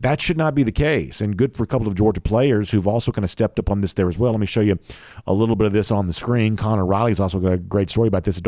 [0.00, 1.20] That should not be the case.
[1.20, 3.82] And good for a couple of Georgia players who've also kind of stepped up on
[3.82, 4.32] this there as well.
[4.32, 4.78] Let me show you
[5.26, 6.56] a little bit of this on the screen.
[6.56, 8.42] Connor Riley's also got a great story about this at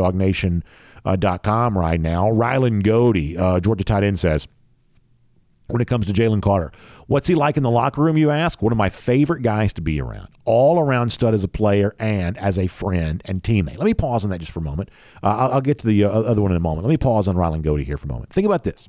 [1.05, 2.27] DawgNation.com right now.
[2.31, 4.49] Rylan Goede, uh, Georgia tight end, says,
[5.69, 6.71] when it comes to Jalen Carter.
[7.07, 8.61] What's he like in the locker room, you ask?
[8.61, 10.29] One of my favorite guys to be around.
[10.45, 13.79] All around stud as a player and as a friend and teammate.
[13.79, 14.91] Let me pause on that just for a moment.
[15.23, 16.87] Uh, I'll, I'll, get to the uh, other one in a moment.
[16.87, 18.31] Let me pause on Rylan Goede here for a moment.
[18.31, 18.89] Think about this.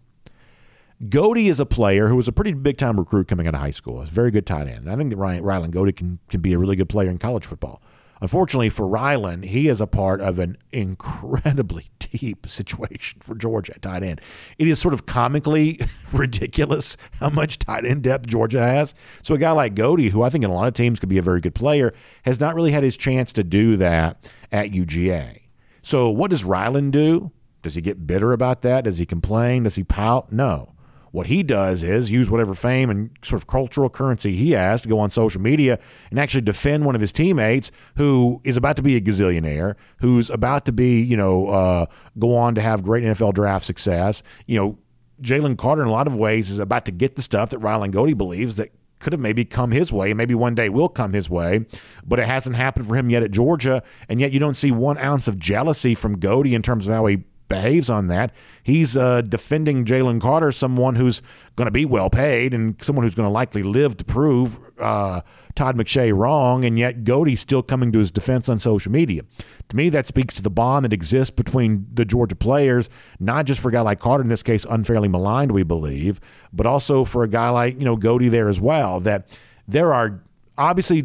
[1.10, 3.72] Goede is a player who was a pretty big time recruit coming out of high
[3.72, 4.02] school.
[4.02, 4.86] He's a very good tight end.
[4.86, 7.18] And I think that Ryan, Rylan Goede can, can be a really good player in
[7.18, 7.82] college football.
[8.24, 13.82] Unfortunately for Rylan, he is a part of an incredibly deep situation for Georgia at
[13.82, 14.22] tight end.
[14.58, 15.82] It is sort of comically
[16.14, 18.96] ridiculous how much tight end depth Georgia has.
[19.24, 21.18] So a guy like Goede, who I think in a lot of teams could be
[21.18, 21.94] a very good player,
[22.24, 25.42] has not really had his chance to do that at UGA.
[25.82, 27.34] So what does Rylan do?
[27.62, 28.86] Does he get bitter about that?
[28.86, 29.64] Does he complain?
[29.64, 30.32] Does he pout?
[30.32, 30.73] No.
[31.14, 34.90] What he does is use whatever fame and sort of cultural currency he has to
[34.90, 35.78] go on social media
[36.10, 40.32] and actually defend one of his teammates who is about to be a gazillionaire, who's
[40.32, 41.86] about to be, you know, uh,
[42.18, 44.80] go on to have great NFL draft success, you know,
[45.22, 47.92] Jalen Carter, in a lot of ways, is about to get the stuff that Rylan
[47.92, 51.14] Goede believes that could have maybe come his way, and maybe one day will come
[51.14, 51.66] his way,
[52.04, 53.84] but it hasn't happened for him yet at Georgia.
[54.10, 57.06] And yet you don't see one ounce of jealousy from Goede in terms of how
[57.06, 58.34] he behaves on that.
[58.64, 61.22] He's uh, defending Jalen Carter, someone who's
[61.56, 65.22] going to be well paid and someone who's going to likely live to prove uh,
[65.56, 66.66] Todd McShay wrong.
[66.66, 69.24] And yet Goede's still coming to his defense on social media.
[69.70, 72.90] To me, that speaks to the bond that exists between the Georgia players,
[73.20, 76.20] not just for a guy like Carter, in this case, unfairly maligned, we believe,
[76.52, 79.38] but also for a guy like, you know, Goede there as well, that
[79.68, 80.24] there are
[80.58, 81.04] obviously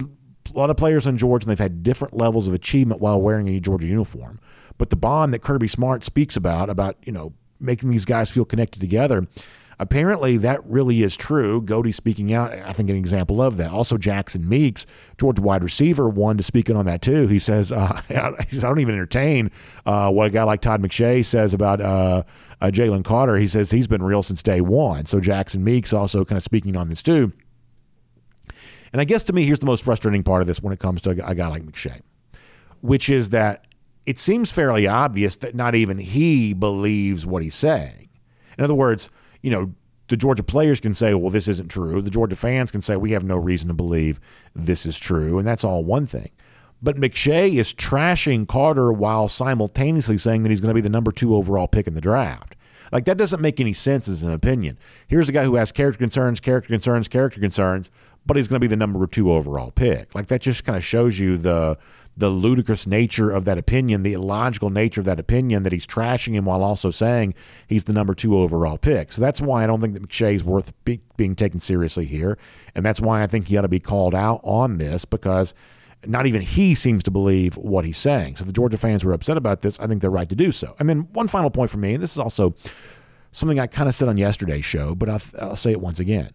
[0.54, 3.48] a lot of players in Georgia and they've had different levels of achievement while wearing
[3.48, 4.40] a Georgia uniform.
[4.78, 8.44] But the bond that Kirby Smart speaks about, about, you know, making these guys feel
[8.44, 9.26] connected together,
[9.78, 11.60] apparently that really is true.
[11.60, 13.70] Goede speaking out, I think, an example of that.
[13.70, 14.86] Also, Jackson Meeks,
[15.18, 17.26] Georgia wide receiver, one to speak in on that too.
[17.26, 19.50] He says, uh, I don't even entertain
[19.86, 22.22] uh, what a guy like Todd McShay says about uh,
[22.60, 23.36] uh, Jalen Carter.
[23.36, 25.06] He says he's been real since day one.
[25.06, 27.32] So Jackson Meeks also kind of speaking on this too.
[28.92, 31.02] And I guess to me, here's the most frustrating part of this when it comes
[31.02, 32.00] to a guy like McShay,
[32.80, 33.66] which is that
[34.08, 38.08] it seems fairly obvious that not even he believes what he's saying.
[38.56, 39.10] In other words,
[39.42, 39.74] you know,
[40.08, 42.00] the Georgia players can say, well, this isn't true.
[42.00, 44.18] The Georgia fans can say, we have no reason to believe
[44.54, 45.36] this is true.
[45.36, 46.30] And that's all one thing.
[46.80, 51.12] But McShay is trashing Carter while simultaneously saying that he's going to be the number
[51.12, 52.56] two overall pick in the draft.
[52.90, 54.78] Like, that doesn't make any sense as an opinion.
[55.06, 57.90] Here's a guy who has character concerns, character concerns, character concerns,
[58.24, 60.14] but he's going to be the number two overall pick.
[60.14, 61.76] Like, that just kind of shows you the
[62.18, 66.34] the ludicrous nature of that opinion, the illogical nature of that opinion that he's trashing
[66.34, 67.32] him while also saying
[67.68, 69.12] he's the number two overall pick.
[69.12, 72.36] So that's why I don't think that McShay's worth be, being taken seriously here.
[72.74, 75.54] And that's why I think he ought to be called out on this because
[76.06, 78.34] not even he seems to believe what he's saying.
[78.34, 80.74] So the Georgia fans were upset about this, I think they're right to do so.
[80.80, 82.52] And then one final point for me, and this is also
[83.30, 86.30] something I kind of said on yesterday's show, but I'll, I'll say it once again.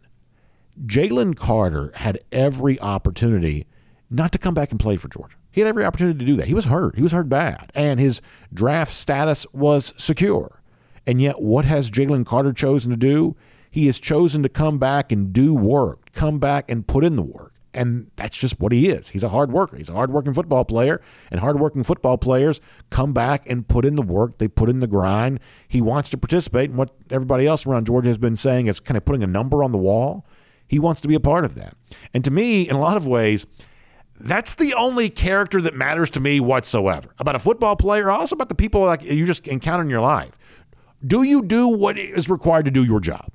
[0.86, 3.68] Jalen Carter had every opportunity
[4.10, 5.36] not to come back and play for Georgia.
[5.54, 6.48] He had every opportunity to do that.
[6.48, 6.98] He was hurt.
[6.98, 7.72] He was hurt bad.
[7.74, 8.22] And his
[8.54, 10.62] draft status was secure.
[11.08, 13.38] And yet, what has Jalen Carter chosen to do?
[13.70, 17.24] He has chosen to come back and do work, come back and put in the
[17.24, 17.54] work.
[17.76, 19.10] And that's just what he is.
[19.10, 19.78] He's a hard worker.
[19.78, 21.02] He's a hard-working football player,
[21.32, 24.38] and hard-working football players come back and put in the work.
[24.38, 25.40] They put in the grind.
[25.68, 28.96] He wants to participate in what everybody else around Georgia has been saying is kind
[28.96, 30.26] of putting a number on the wall.
[30.68, 31.76] He wants to be a part of that.
[32.14, 33.48] And to me, in a lot of ways,
[34.20, 38.50] that's the only character that matters to me whatsoever about a football player, also about
[38.50, 40.38] the people like you just encounter in your life.
[41.06, 43.30] Do you do what is required to do your job?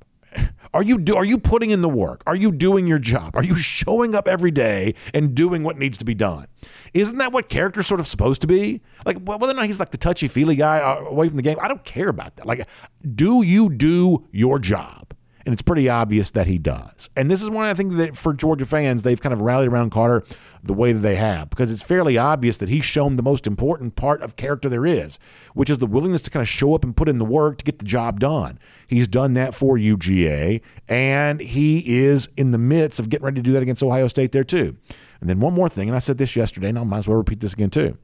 [0.73, 2.21] Are you do, are you putting in the work?
[2.27, 3.35] Are you doing your job?
[3.35, 6.45] Are you showing up every day and doing what needs to be done?
[6.93, 8.81] Isn't that what character's sort of supposed to be?
[9.05, 11.57] Like whether or not he's like the touchy feely guy uh, away from the game,
[11.61, 12.45] I don't care about that.
[12.45, 12.67] Like,
[13.15, 15.13] do you do your job?
[15.49, 17.09] And it's pretty obvious that he does.
[17.15, 19.89] And this is one I think that for Georgia fans, they've kind of rallied around
[19.89, 20.23] Carter
[20.61, 23.95] the way that they have because it's fairly obvious that he's shown the most important
[23.95, 25.17] part of character there is,
[25.55, 27.65] which is the willingness to kind of show up and put in the work to
[27.65, 28.59] get the job done.
[28.85, 33.41] He's done that for UGA, and he is in the midst of getting ready to
[33.41, 34.77] do that against Ohio State there too.
[35.19, 37.17] And then one more thing, and I said this yesterday, and I might as well
[37.17, 37.97] repeat this again too.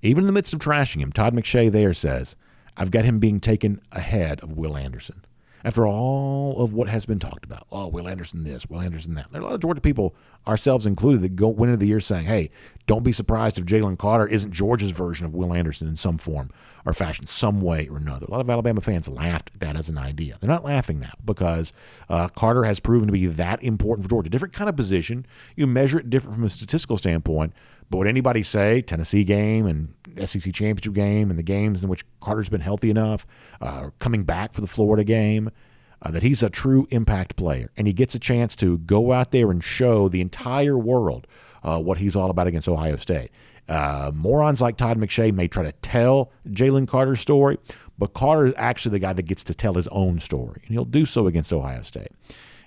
[0.00, 2.34] Even in the midst of trashing him, Todd McShay there says,
[2.78, 5.23] I've got him being taken ahead of Will Anderson
[5.64, 7.66] after all of what has been talked about.
[7.72, 9.32] Oh, Will Anderson this, Will Anderson that.
[9.32, 10.14] There are a lot of Georgia people,
[10.46, 12.50] ourselves included, that go went into the year saying, hey,
[12.86, 16.50] don't be surprised if Jalen Carter isn't Georgia's version of Will Anderson in some form
[16.84, 18.26] or fashion, some way or another.
[18.26, 20.36] A lot of Alabama fans laughed at that as an idea.
[20.38, 21.72] They're not laughing now because
[22.10, 24.28] uh, Carter has proven to be that important for Georgia.
[24.28, 25.24] Different kind of position.
[25.56, 27.54] You measure it different from a statistical standpoint.
[27.94, 29.94] But would anybody say Tennessee game and
[30.28, 33.24] SEC championship game and the games in which Carter's been healthy enough,
[33.60, 35.48] uh, coming back for the Florida game,
[36.02, 39.30] uh, that he's a true impact player and he gets a chance to go out
[39.30, 41.28] there and show the entire world
[41.62, 43.30] uh, what he's all about against Ohio State.
[43.68, 47.58] Uh, morons like Todd McShay may try to tell Jalen Carter's story,
[47.96, 50.84] but Carter is actually the guy that gets to tell his own story, and he'll
[50.84, 52.10] do so against Ohio State.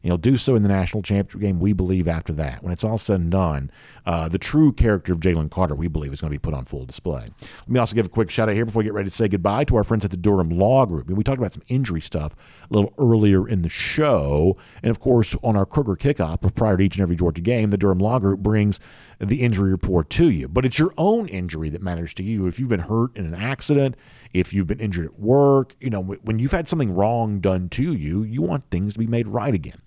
[0.08, 2.64] And he'll do so in the national championship game, we believe, after that.
[2.64, 3.70] When it's all said and done,
[4.06, 6.64] uh, the true character of Jalen Carter, we believe, is going to be put on
[6.64, 7.26] full display.
[7.42, 9.28] Let me also give a quick shout out here before we get ready to say
[9.28, 11.10] goodbye to our friends at the Durham Law Group.
[11.10, 12.38] And we talked about some injury stuff
[12.72, 14.56] a little earlier in the show.
[14.82, 17.78] And of course, on our Kroger kickoff prior to each and every Georgia game, the
[17.78, 18.80] Durham Law Group brings
[19.20, 20.48] the injury report to you.
[20.48, 22.48] But it's your own injury that matters to you.
[22.48, 23.96] If you've been hurt in an accident,
[24.40, 27.94] if you've been injured at work, you know, when you've had something wrong done to
[27.94, 29.82] you, you want things to be made right again.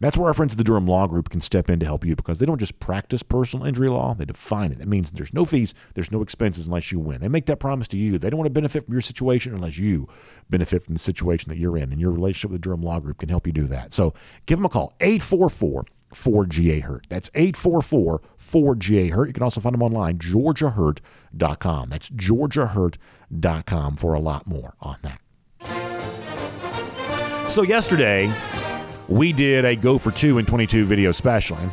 [0.00, 2.16] That's where our friends at the Durham Law Group can step in to help you
[2.16, 4.80] because they don't just practice personal injury law, they define it.
[4.80, 7.20] That means there's no fees, there's no expenses unless you win.
[7.20, 8.18] They make that promise to you.
[8.18, 10.08] They don't want to benefit from your situation unless you
[10.50, 11.92] benefit from the situation that you're in.
[11.92, 13.92] And your relationship with the Durham Law Group can help you do that.
[13.92, 14.12] So
[14.46, 17.06] give them a call, 844 4GA Hurt.
[17.08, 19.28] That's 844 4GA Hurt.
[19.28, 21.88] You can also find them online, georgiahurt.com.
[21.90, 25.20] That's georgiahurt.com for a lot more on that.
[27.50, 28.32] So, yesterday,
[29.08, 31.56] we did a go for two in 22 video special.
[31.58, 31.70] And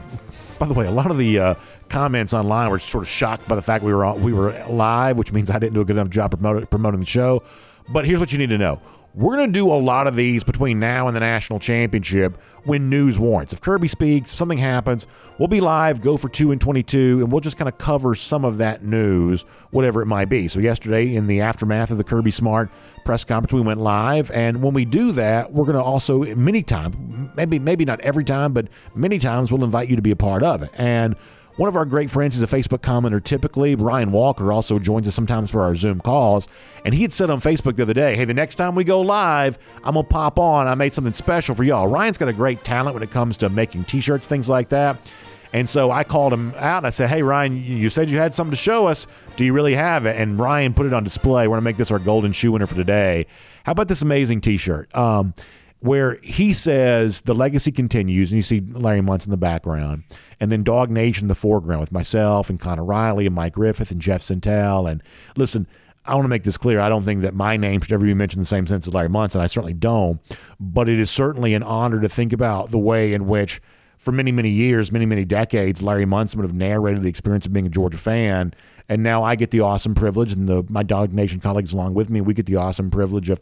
[0.60, 1.56] by the way, a lot of the uh,
[1.88, 5.18] comments online were sort of shocked by the fact we were on, we were live,
[5.18, 7.44] which means I didn't do a good enough job promoting, promoting the show.
[7.88, 8.82] But here's what you need to know
[9.20, 12.90] we're going to do a lot of these between now and the national championship when
[12.90, 13.52] news warrants.
[13.52, 15.08] If Kirby speaks, something happens,
[15.38, 18.46] we'll be live, go for two and 22, and we'll just kind of cover some
[18.46, 20.48] of that news, whatever it might be.
[20.48, 22.72] So, yesterday, in the aftermath of the Kirby Smart
[23.04, 24.32] press conference, we went live.
[24.32, 26.96] And when we do that, we're going to also, many times,
[27.36, 30.44] maybe, maybe not every time, but many times, we'll invite you to be a part
[30.44, 30.70] of it.
[30.76, 31.18] And
[31.60, 33.76] one of our great friends is a Facebook commenter typically.
[33.76, 36.48] Ryan Walker also joins us sometimes for our Zoom calls.
[36.86, 39.02] And he had said on Facebook the other day, hey, the next time we go
[39.02, 40.68] live, I'm going to pop on.
[40.68, 41.90] I made something special for y'all.
[41.90, 45.12] Ryan's got a great talent when it comes to making t shirts, things like that.
[45.52, 48.34] And so I called him out and I said, Hey, Ryan, you said you had
[48.34, 49.06] something to show us.
[49.36, 50.16] Do you really have it?
[50.16, 51.46] And Ryan put it on display.
[51.46, 53.26] We're going to make this our golden shoe winner for today.
[53.66, 54.96] How about this amazing t shirt?
[54.96, 55.34] Um,
[55.82, 60.04] where he says the legacy continues, and you see Larry Munson in the background,
[60.40, 64.02] and then DawgNation in the foreground with myself and Connor Riley and Mike Griffith and
[64.02, 64.90] Jeff Sentell.
[64.90, 65.04] And
[65.36, 65.68] listen,
[66.06, 66.80] I want to make this clear.
[66.80, 68.94] I don't think that my name should ever be mentioned in the same sense as
[68.94, 70.20] Larry Munson, and I certainly don't.
[70.60, 73.62] But it is certainly an honor to think about the way in which,
[73.98, 77.54] for many, many years, many, many decades, Larry Munson would have narrated the experience of
[77.54, 78.54] being a Georgia fan.
[78.88, 82.22] And now I get the awesome privilege, and the my DawgNation colleagues along with me,
[82.22, 83.42] we get the awesome privilege of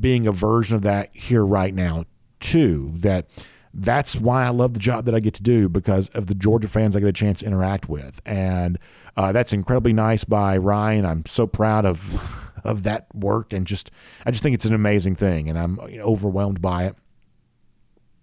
[0.00, 2.04] being a version of that here right now,
[2.40, 2.92] too.
[2.96, 3.28] That
[3.74, 6.68] that's why I love the job that I get to do because of the Georgia
[6.68, 8.78] fans I get a chance to interact with, and
[9.16, 11.04] uh, that's incredibly nice by Ryan.
[11.04, 13.90] I'm so proud of of that work, and just
[14.24, 16.96] I just think it's an amazing thing, and I'm you know, overwhelmed by it.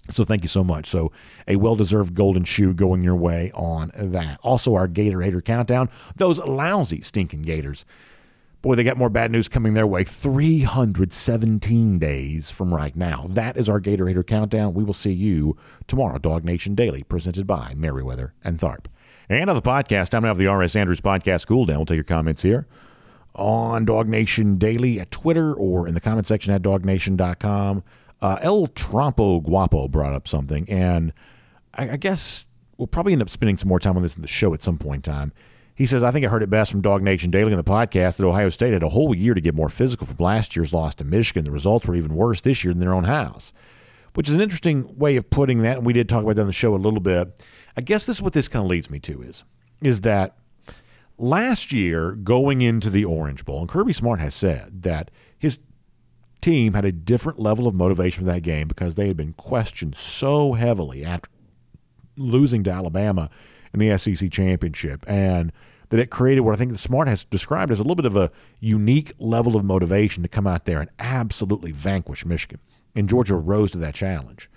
[0.10, 0.88] So thank you so much.
[0.88, 1.12] So
[1.47, 4.39] a well-deserved golden shoe going your way on that.
[4.41, 5.89] Also, our Gator Hater countdown.
[6.16, 7.86] Those lousy stinking Gators
[8.62, 10.03] Boy, they got more bad news coming their way.
[10.03, 13.26] 317 days from right now.
[13.28, 14.76] That is our Gator Hater countdown.
[14.76, 15.57] We will see you
[15.88, 16.20] tomorrow.
[16.20, 18.86] DawgNation Daily, presented by Meriwether and Tharp.
[19.28, 20.76] And on the podcast, time now of the R.S.
[20.76, 21.78] Andrews Podcast Cool Down.
[21.78, 22.68] We'll take your comments here
[23.34, 27.84] on DawgNation Daily at Twitter or in the comment section at dawgnation.com.
[28.22, 31.14] Uh, El Trompo Guapo brought up something, and
[31.74, 32.47] I, I guess
[32.78, 34.78] we'll probably end up spending some more time on this in the show at some
[34.78, 35.34] point in time.
[35.82, 38.27] He says, I think I heard it best from DawgNation Daily in the podcast that
[38.27, 41.03] Ohio State had a whole year to get more physical from last year's loss to
[41.03, 41.43] Michigan.
[41.43, 43.51] The results were even worse this year in their own house,
[44.13, 45.77] which is an interesting way of putting that.
[45.77, 47.43] And we did talk about that on the show a little bit.
[47.75, 49.43] I guess this is what this kind of leads me to is,
[49.82, 50.38] is that
[51.17, 55.09] last year going into the Orange Bowl, and Kirby Smart has said that
[55.39, 55.57] his
[56.41, 59.95] team had a different level of motivation for that game because they had been questioned
[59.95, 61.32] so heavily after
[62.17, 63.32] losing to Alabama
[63.73, 65.03] in the SEC championship.
[65.07, 65.51] And
[65.91, 68.15] that it created what I think the Smart has described as a little bit of
[68.15, 68.31] a
[68.61, 72.61] unique level of motivation to come out there and absolutely vanquish Michigan.
[72.95, 74.49] And Georgia rose to that challenge.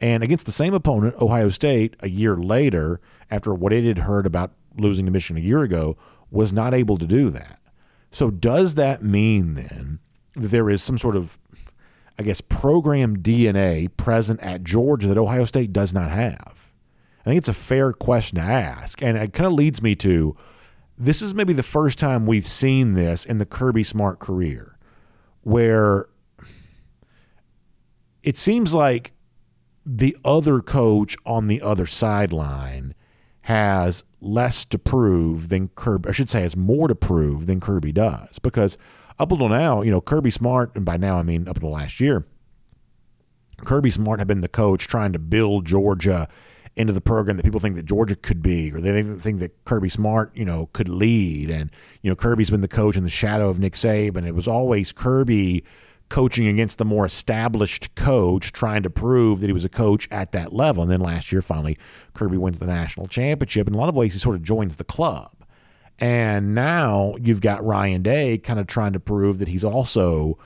[0.00, 4.26] And against the same opponent, Ohio State, a year later, after what it had heard
[4.26, 5.96] about losing to Michigan a year ago,
[6.28, 7.60] was not able to do that.
[8.10, 10.00] So, does that mean then
[10.34, 11.38] that there is some sort of,
[12.18, 16.72] I guess, program DNA present at Georgia that Ohio State does not have?
[17.20, 19.00] I think it's a fair question to ask.
[19.02, 20.36] And it kind of leads me to
[21.00, 24.78] this is maybe the first time we've seen this in the Kirby Smart career
[25.42, 26.06] where
[28.22, 29.12] it seems like
[29.86, 32.94] the other coach on the other sideline
[33.42, 37.92] has less to prove than Kirby, I should say, has more to prove than Kirby
[37.92, 38.38] does.
[38.38, 38.76] Because
[39.18, 41.98] up until now, you know, Kirby Smart, and by now I mean up until last
[41.98, 42.26] year,
[43.64, 46.28] Kirby Smart had been the coach trying to build Georgia
[46.76, 49.88] into the program that people think that Georgia could be, or they think that Kirby
[49.88, 51.50] Smart, you know, could lead.
[51.50, 51.70] And,
[52.02, 54.18] you know, Kirby's been the coach in the shadow of Nick Saban.
[54.18, 55.64] And it was always Kirby
[56.08, 60.32] coaching against the more established coach, trying to prove that he was a coach at
[60.32, 60.82] that level.
[60.82, 61.78] And then last year, finally,
[62.14, 63.68] Kirby wins the national championship.
[63.68, 65.32] In a lot of ways, he sort of joins the club.
[65.98, 70.38] And now you've got Ryan Day kind of trying to prove that he's also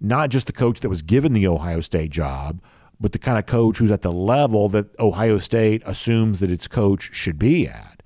[0.00, 2.60] not just the coach that was given the Ohio State job,
[3.02, 6.68] but the kind of coach who's at the level that Ohio State assumes that its
[6.68, 8.02] coach should be at.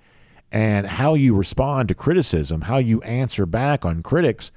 [0.51, 4.51] And how you respond to criticism, how you answer back on critics,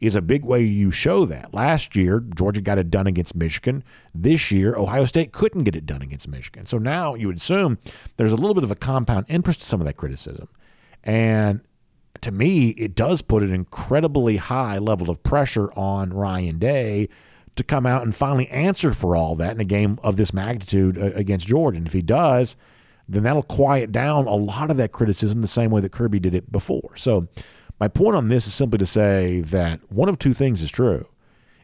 [0.00, 1.52] is a big way you show that.
[1.52, 3.82] Last year, Georgia got it done against Michigan.
[4.14, 6.66] This year, Ohio State couldn't get it done against Michigan.
[6.66, 7.78] So now you would assume
[8.16, 10.48] there's a little bit of a compound interest to some of that criticism.
[11.02, 11.62] And
[12.20, 17.08] to me, it does put an incredibly high level of pressure on Ryan Day
[17.60, 20.98] to come out and finally answer for all that in a game of this magnitude
[20.98, 21.78] uh, against Georgia.
[21.78, 22.56] And if he does,
[23.08, 26.34] then that'll quiet down a lot of that criticism the same way that Kirby did
[26.34, 26.96] it before.
[26.96, 27.28] So,
[27.78, 31.08] my point on this is simply to say that one of two things is true.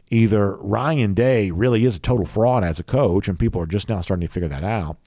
[0.09, 3.87] Either Ryan Day really is a total fraud as a coach, and people are just
[3.87, 4.97] now starting to figure that out,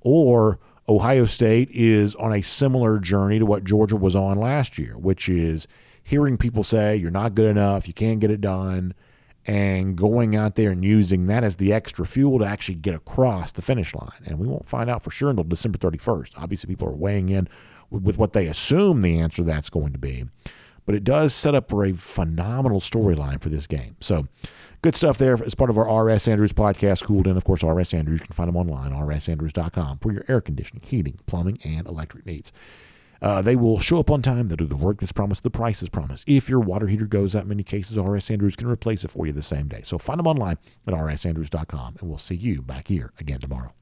[0.00, 4.96] or Ohio State is on a similar journey to what Georgia was on last year,
[4.96, 5.66] which is
[6.02, 8.94] hearing people say, you're not good enough, you can't get it done,
[9.50, 13.50] and going out there and using that as the extra fuel to actually get across
[13.50, 14.22] the finish line.
[14.24, 16.34] And we won't find out for sure until December 31st.
[16.40, 17.48] Obviously, people are weighing in
[17.90, 20.26] with what they assume the answer that's going to be
[20.86, 23.94] but it does set up for a phenomenal storyline for this game.
[24.00, 24.26] So
[24.82, 26.26] good stuff there as part of our R.S.
[26.26, 27.94] Andrews podcast, cooled in, of course, R.S.
[27.94, 28.18] Andrews.
[28.18, 32.52] You can find them online, rsandrews.com, for your air conditioning, heating, plumbing, and electric needs.
[33.22, 34.46] Uh, they will show up on time.
[34.46, 36.28] They'll do the work that's promised, the price is promised.
[36.28, 38.30] If your water heater goes out, in many cases, R.S.
[38.30, 39.82] Andrews can replace it for you the same day.
[39.82, 43.74] So find them online at rsandrews.com, and we'll see you back here again tomorrow.